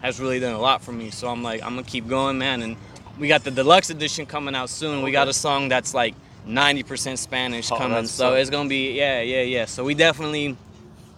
has 0.00 0.20
really 0.20 0.38
done 0.38 0.54
a 0.54 0.58
lot 0.58 0.82
for 0.82 0.92
me. 0.92 1.10
So 1.10 1.28
i'm 1.28 1.42
like 1.42 1.62
i'm 1.62 1.70
gonna 1.70 1.82
keep 1.82 2.06
going 2.06 2.38
man 2.38 2.62
and 2.62 2.76
we 3.18 3.28
got 3.28 3.44
the 3.44 3.50
deluxe 3.50 3.90
edition 3.90 4.26
coming 4.26 4.54
out 4.54 4.68
soon 4.70 5.02
we 5.02 5.10
got 5.10 5.28
a 5.28 5.32
song 5.32 5.68
that's 5.68 5.94
like 5.94 6.14
90% 6.46 7.18
spanish 7.18 7.70
Oh, 7.72 7.76
coming 7.76 8.06
so 8.06 8.30
so- 8.30 8.34
it's 8.34 8.50
gonna 8.50 8.68
be 8.68 8.92
yeah 8.92 9.20
yeah 9.22 9.42
yeah 9.42 9.64
so 9.64 9.84
we 9.84 9.94
definitely 9.94 10.56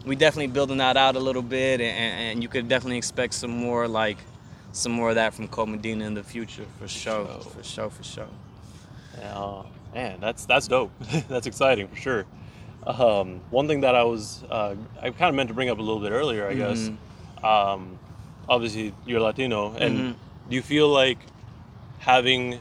we 0.06 0.16
definitely 0.16 0.46
building 0.46 0.78
that 0.78 0.96
out 0.96 1.16
a 1.16 1.20
little 1.20 1.42
bit 1.42 1.80
and, 1.80 2.20
and 2.30 2.42
you 2.42 2.48
could 2.48 2.68
definitely 2.68 2.98
expect 2.98 3.34
some 3.34 3.50
more 3.50 3.86
like 3.88 4.18
some 4.72 4.92
more 4.92 5.08
of 5.10 5.14
that 5.16 5.34
from 5.34 5.48
Cole 5.48 5.66
Medina 5.66 6.04
in 6.06 6.14
the 6.14 6.22
future 6.22 6.64
for 6.78 6.88
sure 6.88 7.26
sure. 7.26 7.40
for 7.52 7.62
sure 7.62 7.90
for 7.90 8.02
sure 8.04 8.28
Uh, 9.22 9.62
man, 9.94 10.18
that's 10.20 10.44
that's 10.46 10.68
dope. 10.68 10.92
that's 11.28 11.46
exciting 11.48 11.88
for 11.88 11.96
sure. 11.96 12.24
Um, 12.86 13.40
one 13.50 13.66
thing 13.66 13.80
that 13.80 13.94
I 13.96 14.04
was 14.04 14.44
uh, 14.48 14.76
I 15.02 15.10
kind 15.10 15.28
of 15.30 15.34
meant 15.34 15.48
to 15.48 15.54
bring 15.54 15.70
up 15.70 15.78
a 15.78 15.82
little 15.82 16.00
bit 16.00 16.12
earlier, 16.12 16.46
I 16.48 16.54
guess. 16.54 16.90
Um, 17.42 17.98
obviously, 18.48 18.94
you're 19.06 19.20
Latino, 19.20 19.74
and 19.74 19.98
Mhm. 19.98 20.14
do 20.48 20.54
you 20.54 20.62
feel 20.62 20.88
like 20.88 21.18
having 21.98 22.60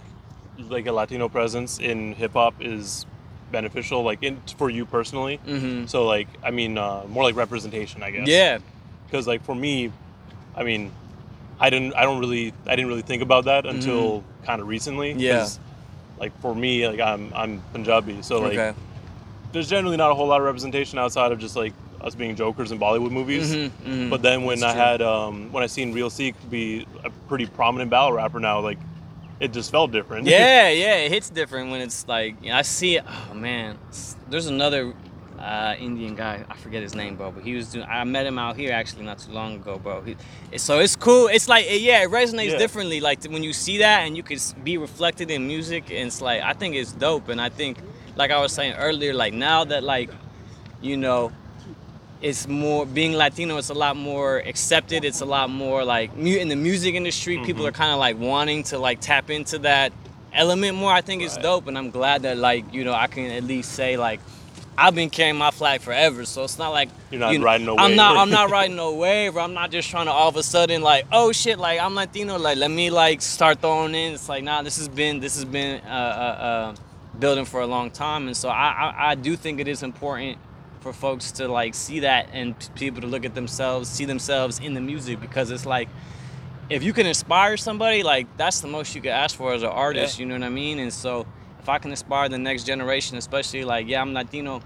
like 0.70 0.88
a 0.88 0.92
Latino 0.92 1.30
presence 1.30 1.80
in 1.80 2.14
hip 2.14 2.34
hop 2.34 2.56
is 2.60 3.06
beneficial, 3.52 4.04
like 4.04 4.24
in 4.24 4.42
for 4.58 4.70
you 4.70 4.86
personally. 4.86 5.40
Mm-hmm. 5.46 5.86
So 5.86 6.06
like, 6.06 6.28
I 6.44 6.52
mean, 6.52 6.78
uh, 6.78 7.04
more 7.08 7.24
like 7.24 7.36
representation, 7.36 8.04
I 8.04 8.12
guess. 8.12 8.28
Yeah. 8.28 8.60
Because 9.06 9.28
like 9.28 9.44
for 9.44 9.56
me, 9.56 9.92
I 10.56 10.64
mean, 10.64 10.92
I 11.60 11.70
didn't, 11.70 11.96
I 11.96 12.04
don't 12.04 12.20
really, 12.20 12.54
I 12.66 12.76
didn't 12.76 12.88
really 12.88 13.02
think 13.02 13.22
about 13.22 13.46
that 13.46 13.66
until 13.66 14.24
kind 14.46 14.62
of 14.62 14.68
recently. 14.68 15.12
Mm-hmm. 15.12 15.20
Yeah. 15.20 15.48
Like 16.20 16.40
for 16.42 16.54
me, 16.54 16.88
like 16.88 17.00
I'm, 17.00 17.32
I'm 17.34 17.62
Punjabi, 17.74 18.24
so 18.24 18.42
like 18.42 18.58
okay. 18.58 18.74
there's 19.52 19.70
generally 19.70 19.98
not 19.98 20.10
a 20.12 20.16
whole 20.16 20.28
lot 20.28 20.40
of 20.40 20.46
representation 20.46 20.98
outside 20.98 21.32
of 21.32 21.38
just 21.38 21.56
like 21.56 21.74
us 22.02 22.16
being 22.16 22.36
jokers 22.36 22.72
in 22.72 22.80
Bollywood 22.80 23.12
movies. 23.12 23.54
Mhm, 23.54 23.72
mhm. 23.86 24.10
But 24.10 24.24
then 24.24 24.44
when 24.44 24.60
That's 24.60 24.74
I 24.74 24.76
true. 24.76 24.84
had 24.84 25.02
um, 25.04 25.52
when 25.52 25.64
I 25.64 25.68
seen 25.68 25.94
Real 25.94 26.10
Sikh 26.10 26.36
be 26.50 26.88
a 27.04 27.12
pretty 27.28 27.46
prominent 27.46 27.92
battle 27.92 28.14
rapper 28.14 28.40
now, 28.40 28.60
like 28.62 28.80
it 29.40 29.54
just 29.54 29.72
felt 29.72 29.92
different. 29.92 30.28
yeah, 30.28 30.70
yeah, 30.84 30.96
it 30.96 31.12
hits 31.12 31.30
different 31.30 31.72
when 31.72 31.82
it's 31.82 32.08
like 32.08 32.42
you 32.44 32.50
know, 32.50 32.58
I 32.58 32.62
see 32.64 32.98
it. 32.98 33.04
Oh 33.08 33.34
man, 33.34 33.78
there's 34.30 34.48
another 34.48 34.94
uh, 35.40 35.76
Indian 35.80 36.16
guy. 36.16 36.44
I 36.50 36.58
forget 36.58 36.82
his 36.82 36.96
name, 36.96 37.16
bro. 37.16 37.32
But 37.32 37.44
he 37.44 37.54
was 37.56 37.72
doing. 37.72 37.86
I 37.88 38.04
met 38.04 38.26
him 38.26 38.40
out 38.40 38.56
here 38.58 38.72
actually 38.74 39.04
not 39.06 39.20
too 39.20 39.32
long 39.32 39.56
ago, 39.56 39.78
bro. 39.78 40.02
He, 40.02 40.16
so 40.58 40.80
it's 40.80 40.96
cool. 40.96 41.28
It's 41.28 41.48
like 41.48 41.66
yeah, 41.70 42.04
it 42.04 42.10
resonates 42.10 42.52
Yeah. 42.52 42.58
differently. 42.58 43.00
Like 43.00 43.24
when 43.26 43.44
you 43.44 43.54
see 43.54 43.78
that 43.80 44.02
and 44.08 44.18
you 44.18 44.24
can 44.24 44.40
be 44.64 44.78
reflected 44.78 45.30
in 45.30 45.46
music, 45.48 45.86
and 45.92 46.08
it's 46.08 46.22
like 46.22 46.42
I 46.42 46.54
think 46.54 46.76
it's 46.76 46.92
dope. 46.92 47.30
And 47.30 47.40
I 47.40 47.50
think, 47.50 47.78
like 48.16 48.32
I 48.32 48.40
was 48.42 48.52
saying 48.52 48.74
earlier, 48.78 49.14
like 49.14 49.34
now 49.34 49.64
that 49.66 49.84
like, 49.84 50.10
you 50.82 50.98
know, 50.98 51.32
it's 52.22 52.48
more 52.48 52.86
being 52.86 53.14
Latino. 53.14 53.58
It's 53.58 53.70
a 53.70 53.74
lot 53.76 53.96
more 53.96 54.38
accepted. 54.40 55.06
It's 55.06 55.22
a 55.22 55.26
lot 55.26 55.50
more 55.50 55.84
like 55.84 56.12
in 56.18 56.48
the 56.50 56.56
music 56.56 56.96
industry. 56.96 57.38
People 57.46 57.64
Mhm. 57.64 57.70
are 57.70 57.72
kind 57.74 57.92
of 57.92 58.00
like 58.00 58.18
wanting 58.18 58.64
to 58.64 58.80
like 58.80 59.00
tap 59.02 59.30
into 59.30 59.60
that 59.60 59.94
element 60.34 60.78
more. 60.78 60.92
I 60.92 61.02
think 61.02 61.22
it's 61.22 61.38
dope, 61.38 61.68
and 61.68 61.78
I'm 61.78 61.92
glad 61.92 62.24
that 62.24 62.38
like 62.38 62.74
you 62.74 62.84
know 62.84 62.94
I 62.94 63.08
can 63.08 63.26
at 63.32 63.44
least 63.44 63.74
say 63.74 63.98
like 63.98 64.20
I've 64.80 64.94
been 64.94 65.10
carrying 65.10 65.38
my 65.38 65.52
flag 65.52 65.82
forever. 65.82 66.26
So 66.26 66.44
it's 66.44 66.58
not 66.60 66.70
like 66.70 66.90
You're 67.12 67.20
not 67.20 67.34
you 67.34 67.40
know, 67.40 67.46
riding 67.46 67.66
no 67.66 67.78
I'm 67.78 67.96
not. 67.96 68.18
I'm 68.18 68.30
not 68.30 68.50
riding 68.58 68.76
no 68.76 68.94
wave. 68.94 69.36
Or 69.36 69.40
I'm 69.42 69.54
not 69.54 69.72
just 69.72 69.90
trying 69.90 70.06
to 70.06 70.12
all 70.12 70.30
of 70.30 70.36
a 70.38 70.44
sudden 70.44 70.82
like 70.82 71.06
oh 71.12 71.32
shit 71.32 71.60
like 71.60 71.80
I'm 71.80 71.96
Latino. 71.96 72.38
Like 72.40 72.58
let 72.58 72.72
me 72.72 72.90
like 72.90 73.22
start 73.22 73.60
throwing 73.62 73.94
in. 73.96 74.14
It's 74.14 74.28
like 74.30 74.44
nah. 74.44 74.62
This 74.64 74.78
has 74.78 74.88
been 74.88 75.20
this 75.20 75.36
has 75.36 75.46
been 75.46 75.82
uh, 75.86 75.90
uh, 75.90 76.44
uh, 76.44 76.76
building 77.20 77.46
for 77.46 77.62
a 77.62 77.68
long 77.68 77.90
time, 77.92 78.28
and 78.28 78.36
so 78.38 78.50
I, 78.50 78.70
I 78.98 79.12
I 79.12 79.16
do 79.16 79.36
think 79.36 79.60
it 79.60 79.68
is 79.68 79.82
important 79.84 80.38
for 80.80 80.94
folks 80.94 81.32
to 81.34 81.48
like 81.48 81.74
see 81.74 82.02
that 82.02 82.30
and 82.32 82.56
people 82.76 83.02
to 83.02 83.08
look 83.08 83.26
at 83.26 83.36
themselves, 83.36 83.90
see 83.90 84.06
themselves 84.06 84.60
in 84.60 84.74
the 84.74 84.82
music 84.82 85.20
because 85.20 85.52
it's 85.52 85.66
like 85.66 85.90
if 86.70 86.84
you 86.84 86.94
can 86.94 87.06
inspire 87.06 87.58
somebody, 87.58 88.04
like 88.04 88.26
that's 88.38 88.62
the 88.62 88.68
most 88.68 88.96
you 88.96 89.02
can 89.02 89.12
ask 89.12 89.36
for 89.36 89.54
as 89.54 89.64
an 89.64 89.70
artist. 89.70 90.18
Yeah. 90.18 90.24
You 90.24 90.30
know 90.30 90.36
what 90.36 90.44
I 90.44 90.50
mean? 90.50 90.80
And 90.80 90.94
so 90.94 91.26
if 91.60 91.70
I 91.70 91.80
can 91.80 91.92
inspire 91.92 92.30
the 92.30 92.38
next 92.38 92.64
generation, 92.64 93.18
especially 93.18 93.64
like 93.64 93.88
yeah, 93.88 94.02
I'm 94.02 94.14
Latino, 94.14 94.62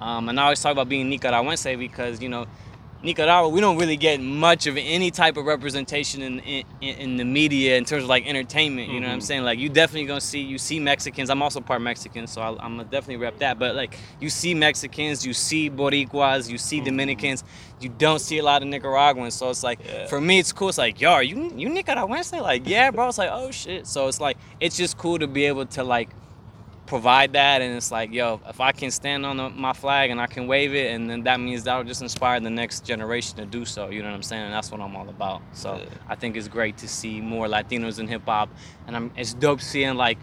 um, 0.00 0.28
and 0.28 0.38
I 0.38 0.44
always 0.44 0.60
talk 0.60 0.72
about 0.72 0.88
being 0.88 1.10
Nicaragüense 1.10 1.78
because 1.78 2.22
you 2.22 2.28
know. 2.28 2.46
Nicaragua, 3.02 3.48
we 3.48 3.60
don't 3.60 3.76
really 3.76 3.96
get 3.96 4.20
much 4.20 4.66
of 4.66 4.76
any 4.76 5.10
type 5.10 5.36
of 5.36 5.44
representation 5.44 6.22
in, 6.22 6.40
in 6.40 6.64
in 6.80 7.16
the 7.18 7.24
media 7.24 7.76
in 7.76 7.84
terms 7.84 8.02
of 8.02 8.08
like 8.08 8.26
entertainment. 8.26 8.90
You 8.90 9.00
know 9.00 9.06
what 9.06 9.12
I'm 9.12 9.18
Mhm. 9.20 9.22
saying? 9.22 9.42
Like 9.44 9.58
you 9.58 9.68
definitely 9.68 10.06
gonna 10.06 10.20
see 10.20 10.40
you 10.40 10.58
see 10.58 10.80
Mexicans. 10.80 11.28
I'm 11.30 11.42
also 11.42 11.60
part 11.60 11.82
Mexican, 11.82 12.26
so 12.26 12.40
I, 12.40 12.48
I'm 12.48 12.76
gonna 12.78 12.84
definitely 12.84 13.18
rep 13.18 13.38
that. 13.38 13.58
But 13.58 13.76
like 13.76 13.96
you 14.18 14.30
see 14.30 14.54
Mexicans, 14.54 15.24
you 15.26 15.34
see 15.34 15.68
Boricuas, 15.70 16.50
you 16.50 16.58
see 16.58 16.80
Mhm. 16.80 16.86
Dominicans. 16.86 17.44
You 17.80 17.90
don't 17.90 18.18
see 18.20 18.38
a 18.38 18.42
lot 18.42 18.62
of 18.62 18.68
Nicaraguans. 18.68 19.34
So 19.34 19.50
it's 19.50 19.62
like 19.62 19.78
Yeah. 19.84 20.06
for 20.06 20.20
me, 20.20 20.38
it's 20.38 20.52
cool. 20.52 20.70
It's 20.70 20.78
like 20.78 21.00
yo, 21.00 21.10
are 21.12 21.22
you 21.22 21.52
you 21.56 21.68
Nicaraguense? 21.68 22.32
Like 22.40 22.66
yeah, 22.66 22.90
bro. 22.90 23.08
It's 23.08 23.18
like 23.18 23.30
oh 23.30 23.50
shit. 23.50 23.86
So 23.86 24.08
it's 24.08 24.20
like 24.20 24.36
it's 24.58 24.76
just 24.76 24.96
cool 24.96 25.18
to 25.18 25.26
be 25.26 25.44
able 25.44 25.66
to 25.66 25.84
like 25.84 26.08
provide 26.86 27.32
that 27.32 27.62
and 27.62 27.74
it's 27.76 27.90
like 27.90 28.12
yo 28.12 28.40
if 28.48 28.60
i 28.60 28.72
can 28.72 28.90
stand 28.90 29.26
on 29.26 29.36
the, 29.36 29.50
my 29.50 29.72
flag 29.72 30.10
and 30.10 30.20
i 30.20 30.26
can 30.26 30.46
wave 30.46 30.74
it 30.74 30.92
and 30.92 31.10
then 31.10 31.22
that 31.24 31.40
means 31.40 31.64
that'll 31.64 31.84
just 31.84 32.02
inspire 32.02 32.38
the 32.40 32.50
next 32.50 32.84
generation 32.84 33.36
to 33.36 33.44
do 33.46 33.64
so 33.64 33.90
you 33.90 34.02
know 34.02 34.08
what 34.08 34.14
i'm 34.14 34.22
saying 34.22 34.42
and 34.44 34.52
that's 34.54 34.70
what 34.70 34.80
i'm 34.80 34.94
all 34.96 35.08
about 35.08 35.42
so 35.52 35.76
Yeah. 35.76 35.84
i 36.08 36.14
think 36.14 36.36
it's 36.36 36.48
great 36.48 36.76
to 36.78 36.88
see 36.88 37.20
more 37.20 37.46
latinos 37.46 37.98
in 37.98 38.08
hip-hop 38.08 38.48
and 38.86 38.96
I'm, 38.96 39.10
it's 39.16 39.34
dope 39.34 39.60
seeing 39.60 39.96
like 39.96 40.18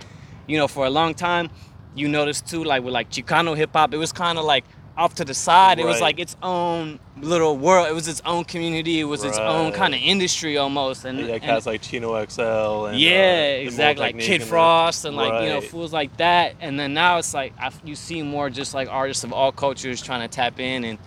you 0.48 0.58
know 0.58 0.68
for 0.68 0.86
a 0.86 0.90
long 0.90 1.14
time 1.14 1.50
you 1.96 2.08
notice 2.08 2.42
too 2.42 2.64
like 2.64 2.84
with 2.84 2.94
like 2.94 3.10
chicano 3.12 3.56
hip-hop 3.56 3.94
it 3.94 3.98
was 3.98 4.12
kind 4.14 4.38
of 4.40 4.46
like 4.46 4.66
off 4.96 5.16
to 5.16 5.26
the 5.26 5.34
side 5.34 5.80
it 5.80 5.86
was 5.86 5.96
Right. 5.96 6.02
like 6.02 6.20
its 6.20 6.36
own 6.44 7.00
little 7.20 7.58
world 7.58 7.88
it 7.88 7.94
was 7.94 8.08
its 8.08 8.22
own 8.26 8.44
community 8.44 9.00
it 9.00 9.06
was 9.06 9.24
its 9.24 9.40
own 9.40 9.66
Right. 9.66 9.74
kind 9.74 9.94
of 9.96 10.00
industry 10.04 10.58
almost 10.58 11.04
and, 11.06 11.20
yeah, 11.20 11.34
and 11.34 11.42
cats 11.42 11.66
like 11.66 11.82
Chino 11.82 12.14
XL 12.26 12.86
and 12.88 13.00
yeah, 13.00 13.10
uh, 13.10 13.14
the 13.16 13.62
exactly. 13.64 14.04
Like 14.06 14.20
Kid 14.20 14.44
Frost 14.44 15.06
and 15.06 15.16
like 15.16 15.42
you 15.42 15.50
know 15.50 15.56
Right. 15.62 15.64
fools 15.64 15.94
like 15.94 16.16
that. 16.18 16.56
And 16.62 16.80
then 16.80 16.94
now 16.94 17.18
it's 17.18 17.34
like 17.34 17.54
I, 17.60 17.72
you 17.84 17.96
see 17.96 18.22
more 18.22 18.50
just 18.52 18.74
like 18.76 18.88
artists 18.88 19.24
of 19.24 19.34
all 19.34 19.52
cultures 19.52 20.02
trying 20.02 20.22
to 20.22 20.28
tap 20.34 20.60
in 20.60 20.84
and, 20.84 21.00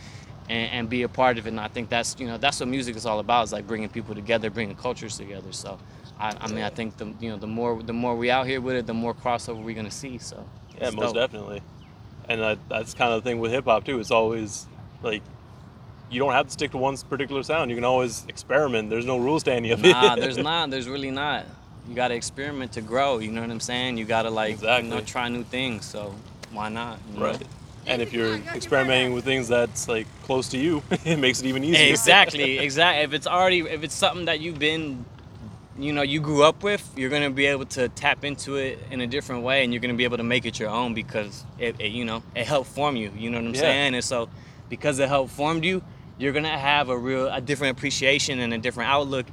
and 0.49 0.71
and 0.73 0.89
be 0.89 1.03
a 1.03 1.09
part 1.09 1.39
of 1.39 1.47
it. 1.47 1.51
And 1.51 1.61
I 1.61 1.69
think 1.69 1.89
that's 1.89 2.17
you 2.19 2.27
know 2.27 2.39
that's 2.39 2.59
what 2.59 2.69
music 2.69 2.97
is 2.97 3.07
all 3.07 3.21
about. 3.21 3.45
Is 3.45 3.53
like 3.53 3.67
bringing 3.69 3.89
people 3.89 4.15
together, 4.17 4.51
bringing 4.51 4.75
cultures 4.77 5.17
together. 5.17 5.53
So 5.53 5.79
I, 6.19 6.35
I 6.41 6.49
mean 6.49 6.65
I 6.65 6.71
think 6.71 6.97
the 6.97 7.07
you 7.21 7.31
know 7.31 7.37
the 7.37 7.47
more 7.47 7.81
the 7.83 7.93
more 7.93 8.17
we 8.17 8.31
out 8.31 8.47
here 8.49 8.61
with 8.61 8.75
it, 8.77 8.87
the 8.87 8.95
more 8.95 9.15
crossover 9.15 9.63
we're 9.63 9.77
gonna 9.77 9.91
see. 9.93 10.19
So 10.19 10.45
Yeah, 10.77 10.89
it's 10.89 10.97
most 10.97 11.15
dope. 11.15 11.31
definitely. 11.31 11.63
And 12.29 12.41
that, 12.41 12.59
that's 12.69 12.95
kind 12.95 13.13
of 13.13 13.23
the 13.23 13.29
thing 13.31 13.39
with 13.39 13.53
hip 13.53 13.65
hop 13.65 13.85
too. 13.85 14.01
It's 14.01 14.11
always 14.11 14.67
like 15.03 15.23
you 16.11 16.19
don't 16.19 16.33
have 16.33 16.47
to 16.47 16.53
stick 16.53 16.71
to 16.73 16.79
one 16.79 16.97
particular 16.97 17.43
sound. 17.43 17.71
You 17.71 17.77
can 17.77 17.85
always 17.85 18.25
experiment. 18.29 18.91
There's 18.91 19.07
no 19.07 19.17
rules 19.17 19.43
to 19.45 19.53
any 19.53 19.71
of 19.71 19.85
it. 19.85 19.91
Nah, 19.91 20.17
there's 20.17 20.39
not. 20.39 20.71
There's 20.71 20.89
really 20.89 21.11
not. 21.11 21.47
You 21.89 21.95
got 21.95 22.09
to 22.09 22.15
experiment 22.15 22.73
to 22.73 22.81
grow. 22.81 23.19
You 23.19 23.31
know 23.31 23.41
what 23.41 23.51
I'm 23.51 23.61
saying? 23.61 23.97
You 23.97 24.05
got 24.05 24.23
to 24.23 24.31
like 24.31 24.61
you 24.61 24.83
know 24.83 25.01
try 25.01 25.29
new 25.29 25.45
things. 25.45 25.85
So 25.85 26.15
why 26.53 26.69
not? 26.69 26.99
you 27.13 27.21
know? 27.21 27.27
Right. 27.27 27.43
And 27.87 28.03
if 28.03 28.13
you're 28.13 28.35
experimenting 28.55 29.13
with 29.13 29.25
things 29.25 29.47
that's 29.47 29.89
like 29.89 30.07
close 30.25 30.49
to 30.49 30.59
you, 30.59 30.83
it 31.05 31.19
makes 31.19 31.41
it 31.41 31.47
even 31.47 31.63
easier. 31.63 31.91
Exactly, 31.91 32.59
exactly. 32.59 33.05
If 33.05 33.13
it's 33.13 33.27
already, 33.27 33.61
if 33.61 33.85
it's 33.85 33.95
something 33.95 34.25
that 34.25 34.41
you've 34.41 34.59
been, 34.59 35.05
you 35.79 35.93
know, 35.93 36.03
you 36.03 36.21
grew 36.21 36.43
up 36.43 36.63
with, 36.63 36.91
you're 36.97 37.11
gonna 37.11 37.31
be 37.31 37.47
able 37.47 37.67
to 37.67 37.89
tap 37.91 38.25
into 38.25 38.57
it 38.57 38.79
in 38.91 39.01
a 39.01 39.07
different 39.07 39.43
way, 39.43 39.63
and 39.65 39.73
you're 39.73 39.81
gonna 39.81 39.95
be 39.95 40.05
able 40.05 40.17
to 40.17 40.23
make 40.23 40.47
it 40.47 40.59
your 40.59 40.71
own 40.71 40.95
because 40.95 41.45
it, 41.59 41.77
it 41.81 41.93
you 41.93 42.05
know, 42.05 42.23
it 42.35 42.47
helped 42.47 42.71
form 42.71 42.97
you. 42.97 43.13
You 43.17 43.31
know 43.31 43.39
what 43.39 43.49
I'm 43.49 43.55
Yeah. 43.55 43.61
saying? 43.61 43.95
And 43.95 44.05
so, 44.05 44.29
because 44.69 44.99
it 44.99 45.09
helped 45.09 45.33
formed 45.33 45.65
you, 45.65 45.83
you're 46.19 46.33
gonna 46.33 46.57
have 46.57 46.89
a 46.89 46.97
real, 46.97 47.29
a 47.29 47.41
different 47.41 47.77
appreciation 47.77 48.39
and 48.41 48.55
a 48.55 48.59
different 48.59 48.91
outlook, 48.91 49.27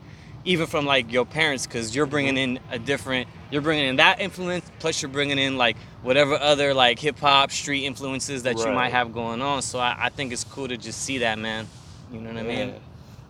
even 0.44 0.68
from 0.68 0.86
like 0.86 1.12
your 1.12 1.26
parents, 1.26 1.66
because 1.66 1.96
you're 1.96 2.06
bringing 2.06 2.36
mm-hmm. 2.36 2.58
in 2.58 2.60
a 2.72 2.80
different, 2.80 3.30
you're 3.50 3.62
bringing 3.62 3.86
in 3.86 3.96
that 3.98 4.20
influence, 4.20 4.70
plus 4.80 5.02
you're 5.02 5.10
bringing 5.12 5.40
in 5.40 5.58
like 5.58 5.78
whatever 6.02 6.36
other 6.36 6.74
like 6.74 7.00
hip 7.00 7.20
hop, 7.20 7.52
street 7.52 7.86
influences 7.86 8.44
that 8.44 8.58
you 8.58 8.68
might 8.72 8.92
have 8.92 9.14
going 9.14 9.42
on. 9.42 9.62
So 9.62 9.80
I, 9.80 9.96
I 9.98 10.10
think 10.10 10.34
it's 10.34 10.44
cool 10.44 10.68
to 10.68 10.78
just 10.78 11.02
see 11.02 11.20
that, 11.20 11.40
man. 11.40 11.68
You 12.12 12.20
know 12.20 12.30
what 12.30 12.40
I 12.40 12.44
mean? 12.44 12.70
Yeah. 12.70 12.76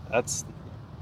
That's 0.10 0.44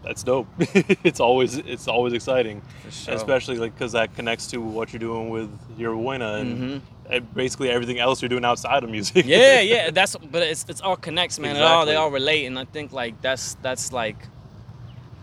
that's 0.03 0.23
dope. 0.23 0.47
it's 1.03 1.19
always 1.19 1.57
it's 1.57 1.87
always 1.87 2.13
exciting, 2.13 2.61
sure. 2.89 3.13
especially 3.13 3.57
like 3.57 3.73
because 3.73 3.91
that 3.93 4.15
connects 4.15 4.47
to 4.47 4.57
what 4.61 4.91
you're 4.93 4.99
doing 4.99 5.29
with 5.29 5.49
Yerba 5.77 5.95
Buena 5.97 6.33
and 6.35 6.57
Mhm. 6.57 6.81
uh, 7.15 7.19
basically 7.35 7.69
everything 7.69 7.99
else 7.99 8.21
you're 8.21 8.29
doing 8.29 8.45
outside 8.45 8.83
of 8.83 8.89
music. 8.89 9.25
yeah, 9.25 9.59
yeah. 9.73 9.91
That's 9.91 10.15
but 10.15 10.41
it's 10.43 10.65
it's 10.67 10.81
all 10.81 10.95
connects, 10.95 11.37
man. 11.39 11.55
It 11.55 11.61
all 11.61 11.85
they 11.85 11.95
all 11.95 12.11
relate, 12.11 12.45
and 12.45 12.57
I 12.57 12.65
think 12.65 12.91
like 12.91 13.21
that's 13.21 13.55
that's 13.61 13.91
like 13.93 14.17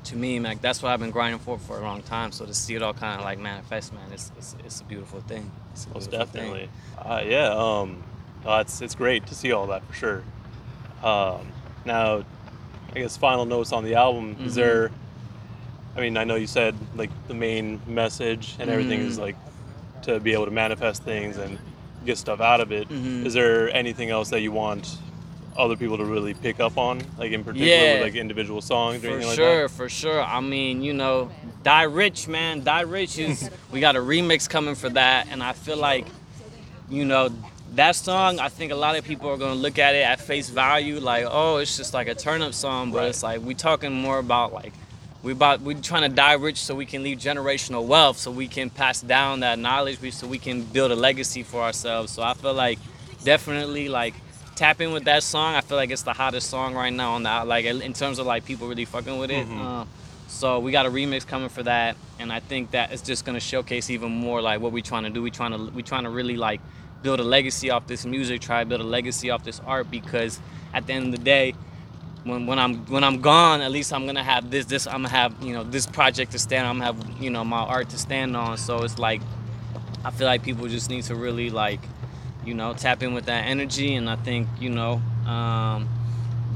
to 0.04 0.16
me, 0.16 0.38
man. 0.38 0.58
That's 0.62 0.82
what 0.82 0.92
I've 0.92 1.00
been 1.00 1.10
grinding 1.10 1.40
for 1.40 1.58
for 1.58 1.78
a 1.78 1.82
long 1.82 2.02
time. 2.02 2.32
So 2.32 2.46
to 2.46 2.54
see 2.54 2.74
it 2.74 2.82
all 2.82 2.94
kind 2.94 3.18
of 3.18 3.24
like 3.24 3.38
manifest, 3.38 3.92
man, 3.92 4.10
it's 4.12 4.30
it's, 4.38 4.56
it's 4.64 4.80
a 4.80 4.84
beautiful 4.84 5.20
thing. 5.22 5.50
It's 5.72 5.86
a 5.86 5.90
Most 5.90 6.10
beautiful 6.10 6.32
thing. 6.32 6.42
definitely. 6.52 6.70
Uh, 6.98 7.22
yeah. 7.26 7.48
Um, 7.54 8.02
uh, 8.46 8.58
it's 8.64 8.80
it's 8.80 8.94
great 8.94 9.26
to 9.26 9.34
see 9.34 9.50
all 9.52 9.66
that 9.66 9.82
for 9.86 9.94
sure. 9.94 10.22
Um, 11.02 11.48
now, 11.84 12.24
I 12.98 13.02
guess 13.02 13.16
final 13.16 13.44
notes 13.46 13.70
on 13.72 13.84
the 13.84 13.94
album. 13.94 14.34
Is 14.44 14.52
Mhm. 14.52 14.56
there? 14.56 14.90
I 15.96 16.00
mean, 16.00 16.16
I 16.16 16.24
know 16.24 16.34
you 16.34 16.48
said 16.48 16.74
like 16.96 17.11
the 17.28 17.34
main 17.34 17.80
message 17.87 18.56
and 18.58 18.68
everything 18.68 19.00
is 19.00 19.18
Mhm. 19.18 19.22
like 19.22 19.37
to 20.02 20.18
be 20.18 20.32
able 20.32 20.46
to 20.46 20.50
manifest 20.50 21.04
things 21.04 21.37
and 21.37 21.58
get 22.04 22.18
stuff 22.18 22.40
out 22.40 22.61
of 22.61 22.72
it. 22.72 22.90
Is 22.90 22.96
Mhm. 22.98 23.32
there 23.34 23.74
anything 23.76 24.11
else 24.11 24.30
that 24.30 24.40
you 24.40 24.50
want 24.50 24.96
other 25.56 25.76
people 25.76 25.96
to 25.98 26.04
really 26.04 26.34
pick 26.34 26.58
up 26.61 26.76
on, 26.76 27.00
like 27.18 27.30
in 27.32 27.44
particular 27.44 27.72
Yeah. 27.72 27.94
with 27.94 28.02
like 28.02 28.14
individual 28.16 28.61
songs 28.61 28.96
or 29.04 29.08
For 29.11 29.14
anything 29.14 29.34
sure, 29.37 29.62
like 29.62 29.70
for 29.70 29.88
sure. 29.88 30.20
I 30.22 30.40
mean, 30.40 30.82
you 30.82 30.92
know, 30.94 31.30
Die 31.62 31.82
Rich, 31.84 32.26
man. 32.26 32.64
Die 32.64 32.80
Rich 32.80 33.18
is 33.18 33.48
we 33.70 33.78
got 33.78 33.94
a 33.94 34.00
remix 34.00 34.48
coming 34.50 34.74
for 34.74 34.88
that, 34.90 35.28
and 35.30 35.40
I 35.42 35.52
feel 35.52 35.76
like, 35.76 36.06
you 36.90 37.04
know, 37.04 37.28
that 37.74 37.96
song. 37.96 38.38
I 38.40 38.48
think 38.48 38.72
a 38.72 38.76
lot 38.76 38.96
of 38.96 39.04
people 39.04 39.28
are 39.31 39.37
gonna 39.37 39.54
look 39.54 39.78
at 39.78 39.94
it 39.94 40.02
at 40.02 40.20
face 40.20 40.48
value, 40.48 40.98
like, 41.00 41.26
oh, 41.28 41.59
it's 41.59 41.76
just 41.76 41.94
like 41.94 42.09
a 42.09 42.14
turn 42.14 42.42
up 42.42 42.54
song, 42.54 42.90
but 42.92 42.98
Right. 42.98 43.09
it's 43.09 43.22
like 43.22 43.40
we 43.42 43.54
talking 43.54 43.92
more 43.92 44.18
about 44.18 44.52
like. 44.52 44.72
We 45.20 45.33
about 45.33 45.61
we 45.62 45.74
trying 45.74 46.02
to 46.02 46.09
die 46.09 46.35
rich 46.35 46.59
so 46.62 46.76
we 46.76 46.87
can 46.87 47.02
leave 47.02 47.18
generational 47.18 47.85
wealth, 47.85 48.18
so 48.18 48.31
we 48.31 48.46
can 48.46 48.70
pass 48.70 49.00
down 49.00 49.40
that 49.40 49.59
knowledge, 49.59 49.98
so 50.14 50.28
we 50.28 50.38
can 50.38 50.62
build 50.62 50.92
a 50.92 50.96
legacy 50.96 51.42
for 51.42 51.61
ourselves. 51.61 52.12
So 52.12 52.22
I 52.22 52.35
feel 52.35 52.54
like 52.54 52.78
definitely 53.24 53.88
like 53.88 54.14
tap 54.54 54.81
in 54.81 54.92
with 54.92 55.04
that 55.04 55.24
song. 55.24 55.57
I 55.57 55.61
feel 55.61 55.76
like 55.76 55.90
it's 55.90 56.02
the 56.02 56.12
hottest 56.12 56.48
song 56.48 56.74
right 56.74 56.92
now 56.92 57.12
on 57.14 57.24
the 57.24 57.44
like 57.44 57.64
in 57.64 57.92
terms 57.92 58.20
of 58.20 58.26
like 58.26 58.44
people 58.44 58.68
really 58.68 58.85
fucking 58.85 59.18
with 59.18 59.31
it. 59.31 59.46
Mhm. 59.48 59.61
Uh, 59.83 59.85
So 60.31 60.59
we 60.61 60.72
got 60.72 60.85
a 60.85 60.90
remix 60.90 61.26
coming 61.26 61.48
for 61.48 61.62
that, 61.62 61.96
and 62.20 62.31
I 62.31 62.40
think 62.40 62.70
that 62.72 62.92
it's 62.92 63.00
just 63.00 63.24
gonna 63.24 63.40
showcase 63.40 63.88
even 63.90 64.12
more 64.12 64.42
like 64.42 64.61
what 64.61 64.72
we 64.72 64.83
trying 64.83 65.04
to 65.04 65.11
do. 65.11 65.22
We 65.22 65.31
trying 65.31 65.52
to 65.52 65.59
we 65.74 65.83
trying 65.83 66.04
to 66.04 66.11
really 66.11 66.37
like 66.37 66.61
build 67.02 67.20
a 67.20 67.24
legacy 67.24 67.70
off 67.70 67.87
this 67.87 68.04
music, 68.04 68.40
try 68.40 68.62
to 68.62 68.68
build 68.68 68.80
a 68.80 68.84
legacy 68.84 69.30
off 69.30 69.44
this 69.44 69.61
art 69.66 69.90
because 69.90 70.40
at 70.74 70.87
the 70.87 70.92
end 70.92 71.06
of 71.06 71.12
the 71.12 71.24
day, 71.24 71.54
when, 72.24 72.46
when 72.46 72.58
I'm 72.58 72.84
when 72.87 73.04
I'm 73.04 73.20
gone, 73.20 73.61
at 73.61 73.70
least 73.70 73.92
I'm 73.92 74.06
gonna 74.06 74.24
have 74.24 74.50
this 74.50 74.66
this 74.66 74.87
I'm 74.87 75.02
gonna 75.02 75.08
have 75.08 75.34
you 75.42 75.52
know 75.52 75.64
this 75.64 75.87
project 75.87 76.32
to 76.32 76.38
stand. 76.38 76.66
on. 76.66 76.82
I'm 76.82 76.94
gonna 76.94 77.08
have 77.11 77.22
you 77.22 77.30
know 77.30 77.44
my 77.44 77.61
art 77.61 77.88
to 77.90 77.98
stand 77.98 78.37
on. 78.37 78.58
So 78.58 78.82
it's 78.82 78.98
like 78.98 79.22
I 80.04 80.11
feel 80.11 80.26
like 80.26 80.42
people 80.42 80.68
just 80.68 80.90
need 80.90 81.04
to 81.04 81.14
really 81.14 81.50
like 81.50 81.80
you 82.44 82.54
know 82.54 82.74
tap 82.74 83.02
in 83.02 83.14
with 83.14 83.26
that 83.26 83.46
energy, 83.46 83.94
and 83.94 84.11
I 84.11 84.16
think 84.16 84.48
you 84.61 84.70
know 84.70 85.00
um, 85.26 85.88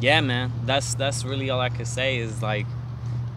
yeah, 0.01 0.21
man, 0.21 0.53
that's 0.65 0.95
that's 0.95 1.25
really 1.25 1.51
all 1.51 1.61
I 1.61 1.69
could 1.69 1.87
say 1.87 2.19
is 2.19 2.43
like 2.43 2.67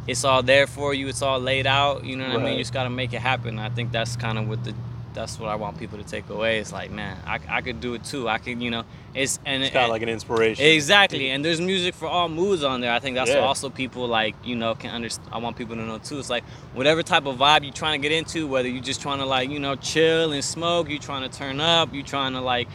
it's 0.07 0.23
all 0.23 0.43
there 0.43 0.67
for 0.67 0.93
you. 0.93 1.07
It's 1.07 1.21
all 1.21 1.39
laid 1.39 1.67
out. 1.67 2.05
You 2.05 2.15
know 2.15 2.27
what 2.27 2.39
I 2.39 2.43
mean? 2.43 2.53
You 2.53 2.59
just 2.59 2.73
gotta 2.73 2.89
make 2.89 3.13
it 3.13 3.21
happen. 3.21 3.59
I 3.59 3.69
think 3.69 3.91
that's 3.91 4.15
kind 4.15 4.37
of 4.37 4.47
what 4.47 4.63
the 4.63 4.73
that's 5.15 5.39
what 5.39 5.49
I 5.49 5.55
want 5.55 5.79
people 5.79 5.97
to 5.97 6.03
take 6.03 6.29
away. 6.29 6.59
It's 6.59 6.71
like, 6.71 6.91
man, 6.91 7.17
I, 7.25 7.39
I 7.49 7.61
could 7.61 7.79
do 7.79 7.95
it 7.95 8.03
too. 8.03 8.29
I 8.29 8.37
could, 8.37 8.61
you 8.61 8.69
know, 8.69 8.83
it's 9.15 9.39
and 9.45 9.63
It's 9.63 9.73
kind 9.73 9.85
of 9.85 9.89
like 9.91 10.03
an 10.03 10.09
inspiration. 10.09 10.63
Exactly, 10.65 11.31
and 11.31 11.43
there's 11.43 11.59
music 11.61 11.95
for 11.95 12.07
all 12.07 12.29
moods 12.29 12.63
on 12.63 12.81
there. 12.81 12.91
I 12.91 12.99
think 12.99 13.15
that's 13.15 13.31
Yeah. 13.31 13.37
what 13.39 13.47
also 13.47 13.69
people 13.69 14.07
like, 14.07 14.35
you 14.43 14.55
know, 14.55 14.75
can 14.75 14.91
understand. 14.91 15.29
I 15.31 15.39
want 15.39 15.57
people 15.57 15.75
to 15.75 15.81
know 15.81 15.97
too. 15.97 16.19
It's 16.19 16.29
like 16.29 16.43
whatever 16.73 17.01
type 17.01 17.25
of 17.25 17.37
vibe 17.37 17.63
you're 17.63 17.73
trying 17.73 17.99
to 17.99 18.07
get 18.07 18.15
into, 18.15 18.45
whether 18.45 18.67
you're 18.67 18.83
just 18.83 19.01
trying 19.01 19.19
to 19.19 19.25
like, 19.25 19.49
you 19.49 19.59
know, 19.59 19.75
chill 19.75 20.33
and 20.33 20.43
smoke, 20.43 20.89
you're 20.89 20.99
trying 20.99 21.27
to 21.27 21.35
turn 21.35 21.59
up, 21.59 21.93
you're 21.93 22.03
trying 22.03 22.33
to 22.33 22.41
like, 22.41 22.67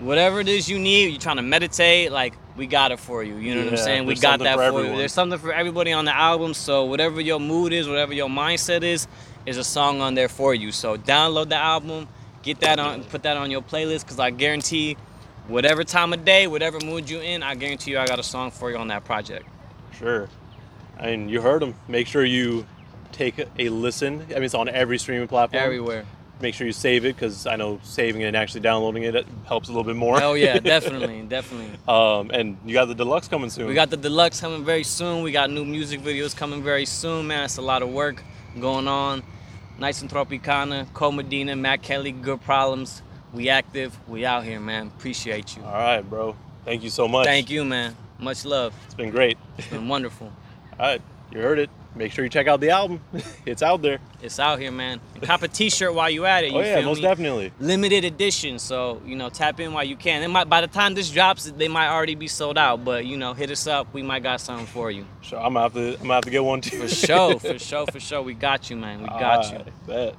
whatever 0.00 0.40
it 0.40 0.48
is 0.48 0.68
you 0.68 0.78
need, 0.78 1.10
you're 1.10 1.20
trying 1.20 1.36
to 1.36 1.42
meditate, 1.42 2.12
like 2.12 2.34
we 2.56 2.66
got 2.66 2.92
it 2.92 2.98
for 3.00 3.22
you. 3.22 3.36
You 3.36 3.54
know 3.54 3.64
what 3.64 3.72
I'm 3.72 3.76
saying? 3.76 4.06
We 4.06 4.14
got 4.14 4.38
that 4.40 4.56
for 4.56 4.70
for, 4.70 4.84
you. 4.84 4.96
There's 4.96 5.12
something 5.12 5.38
for 5.38 5.52
everybody 5.52 5.92
on 5.92 6.04
the 6.04 6.16
album. 6.16 6.54
So 6.54 6.84
whatever 6.84 7.20
your 7.20 7.40
mood 7.40 7.72
is, 7.72 7.88
whatever 7.88 8.14
your 8.14 8.28
mindset 8.28 8.82
is, 8.82 9.06
is 9.46 9.56
a 9.56 9.64
song 9.64 10.00
on 10.00 10.14
there 10.14 10.28
for 10.28 10.54
you. 10.54 10.72
So 10.72 10.96
download 10.96 11.48
the 11.48 11.56
album, 11.56 12.08
get 12.42 12.60
that 12.60 12.78
on, 12.78 13.04
put 13.04 13.22
that 13.22 13.36
on 13.36 13.50
your 13.50 13.62
playlist, 13.62 14.00
because 14.02 14.18
I 14.18 14.30
guarantee, 14.30 14.96
whatever 15.48 15.84
time 15.84 16.12
of 16.12 16.24
day, 16.24 16.46
whatever 16.46 16.78
mood 16.84 17.08
you 17.08 17.20
in, 17.20 17.42
I 17.42 17.54
guarantee 17.54 17.92
you 17.92 17.98
I 17.98 18.06
got 18.06 18.18
a 18.18 18.22
song 18.24 18.50
for 18.50 18.70
you 18.70 18.76
on 18.76 18.88
that 18.88 19.04
project. 19.04 19.46
Sure. 19.98 20.28
I 20.98 21.06
mean, 21.06 21.28
you 21.28 21.40
heard 21.40 21.62
them. 21.62 21.74
Make 21.88 22.06
sure 22.06 22.24
you 22.24 22.66
take 23.12 23.38
a- 23.58 23.68
listen. 23.68 24.26
I 24.30 24.34
mean, 24.34 24.44
it's 24.44 24.54
on 24.54 24.68
every 24.68 24.98
streaming 24.98 25.28
platform. 25.28 25.62
Everywhere. 25.62 26.04
Make 26.38 26.54
sure 26.54 26.66
you 26.66 26.72
save 26.74 27.06
it 27.06 27.16
because 27.16 27.46
I 27.46 27.56
know 27.56 27.80
saving 27.82 28.20
it 28.20 28.26
and 28.26 28.36
actually 28.36 28.60
downloading 28.60 29.04
it 29.04 29.14
it 29.14 29.26
helps 29.46 29.68
a 29.68 29.72
little 29.72 29.84
bit 29.84 29.96
more. 29.96 30.22
Oh 30.22 30.34
yeah, 30.34 30.58
definitely, 30.74 31.22
definitely. 31.22 31.70
um, 31.88 32.30
and 32.30 32.58
you 32.66 32.74
got 32.74 32.88
the 32.88 32.94
deluxe 32.94 33.26
coming 33.26 33.48
soon. 33.48 33.66
We 33.68 33.72
got 33.72 33.88
the 33.88 33.96
deluxe 33.96 34.38
coming 34.38 34.62
very 34.62 34.82
soon. 34.84 35.22
We 35.22 35.32
got 35.32 35.50
new 35.50 35.64
music 35.64 36.02
videos 36.02 36.36
coming 36.36 36.62
very 36.62 36.84
soon, 36.84 37.26
man. 37.26 37.44
It's 37.44 37.56
a 37.56 37.62
lot 37.62 37.80
of 37.82 37.88
work 37.88 38.22
going 38.60 38.86
on. 38.86 39.22
Knights 39.78 40.00
in 40.00 40.08
Tropicana, 40.08 40.90
Cole 40.94 41.12
Medina, 41.12 41.54
Matt 41.54 41.82
Kelly, 41.82 42.10
Good 42.10 42.40
Problems. 42.42 43.02
We 43.34 43.50
active. 43.50 43.96
We 44.08 44.24
out 44.24 44.44
here, 44.44 44.58
man. 44.58 44.86
Appreciate 44.86 45.54
you. 45.56 45.62
All 45.64 45.72
right, 45.72 46.00
bro. 46.00 46.34
Thank 46.64 46.82
you 46.82 46.88
so 46.88 47.06
much. 47.06 47.26
Thank 47.26 47.50
you, 47.50 47.62
man. 47.64 47.94
Much 48.18 48.46
love. 48.46 48.72
It's 48.86 48.94
been 48.94 49.10
great. 49.10 49.36
It's 49.58 49.68
been 49.68 49.86
wonderful. 49.86 50.32
All 50.80 50.86
right, 50.86 51.02
you 51.30 51.40
heard 51.40 51.58
it. 51.58 51.68
Make 51.96 52.12
sure 52.12 52.24
you 52.24 52.30
check 52.30 52.46
out 52.46 52.60
the 52.60 52.70
album. 52.70 53.00
it's 53.46 53.62
out 53.62 53.80
there. 53.80 53.98
It's 54.22 54.38
out 54.38 54.58
here, 54.58 54.70
man. 54.70 55.00
And 55.14 55.22
cop 55.22 55.42
a 55.42 55.48
T-shirt 55.48 55.94
while 55.94 56.10
you 56.10 56.26
at 56.26 56.44
it. 56.44 56.52
You 56.52 56.58
oh 56.58 56.60
yeah, 56.60 56.80
most 56.82 56.98
me? 56.98 57.02
definitely. 57.02 57.52
Limited 57.58 58.04
edition, 58.04 58.58
so 58.58 59.00
you 59.06 59.16
know, 59.16 59.30
tap 59.30 59.60
in 59.60 59.72
while 59.72 59.84
you 59.84 59.96
can. 59.96 60.22
It 60.22 60.28
might 60.28 60.48
by 60.48 60.60
the 60.60 60.66
time 60.66 60.94
this 60.94 61.10
drops, 61.10 61.50
they 61.50 61.68
might 61.68 61.88
already 61.88 62.14
be 62.14 62.28
sold 62.28 62.58
out. 62.58 62.84
But 62.84 63.06
you 63.06 63.16
know, 63.16 63.32
hit 63.32 63.50
us 63.50 63.66
up. 63.66 63.92
We 63.94 64.02
might 64.02 64.22
got 64.22 64.42
something 64.42 64.66
for 64.66 64.90
you. 64.90 65.06
Sure, 65.22 65.38
I'm 65.38 65.54
gonna 65.54 65.62
have 65.62 65.72
to. 65.74 65.94
I'm 65.94 66.02
gonna 66.02 66.14
have 66.14 66.24
to 66.24 66.30
get 66.30 66.44
one 66.44 66.60
too. 66.60 66.80
For 66.80 66.88
sure, 66.88 67.40
for 67.40 67.58
sure, 67.58 67.86
for 67.86 68.00
sure. 68.00 68.20
We 68.20 68.34
got 68.34 68.68
you, 68.68 68.76
man. 68.76 69.00
We 69.02 69.08
got 69.08 69.50
you. 69.50 69.58
Alright, 69.58 69.86
bet. 69.86 70.14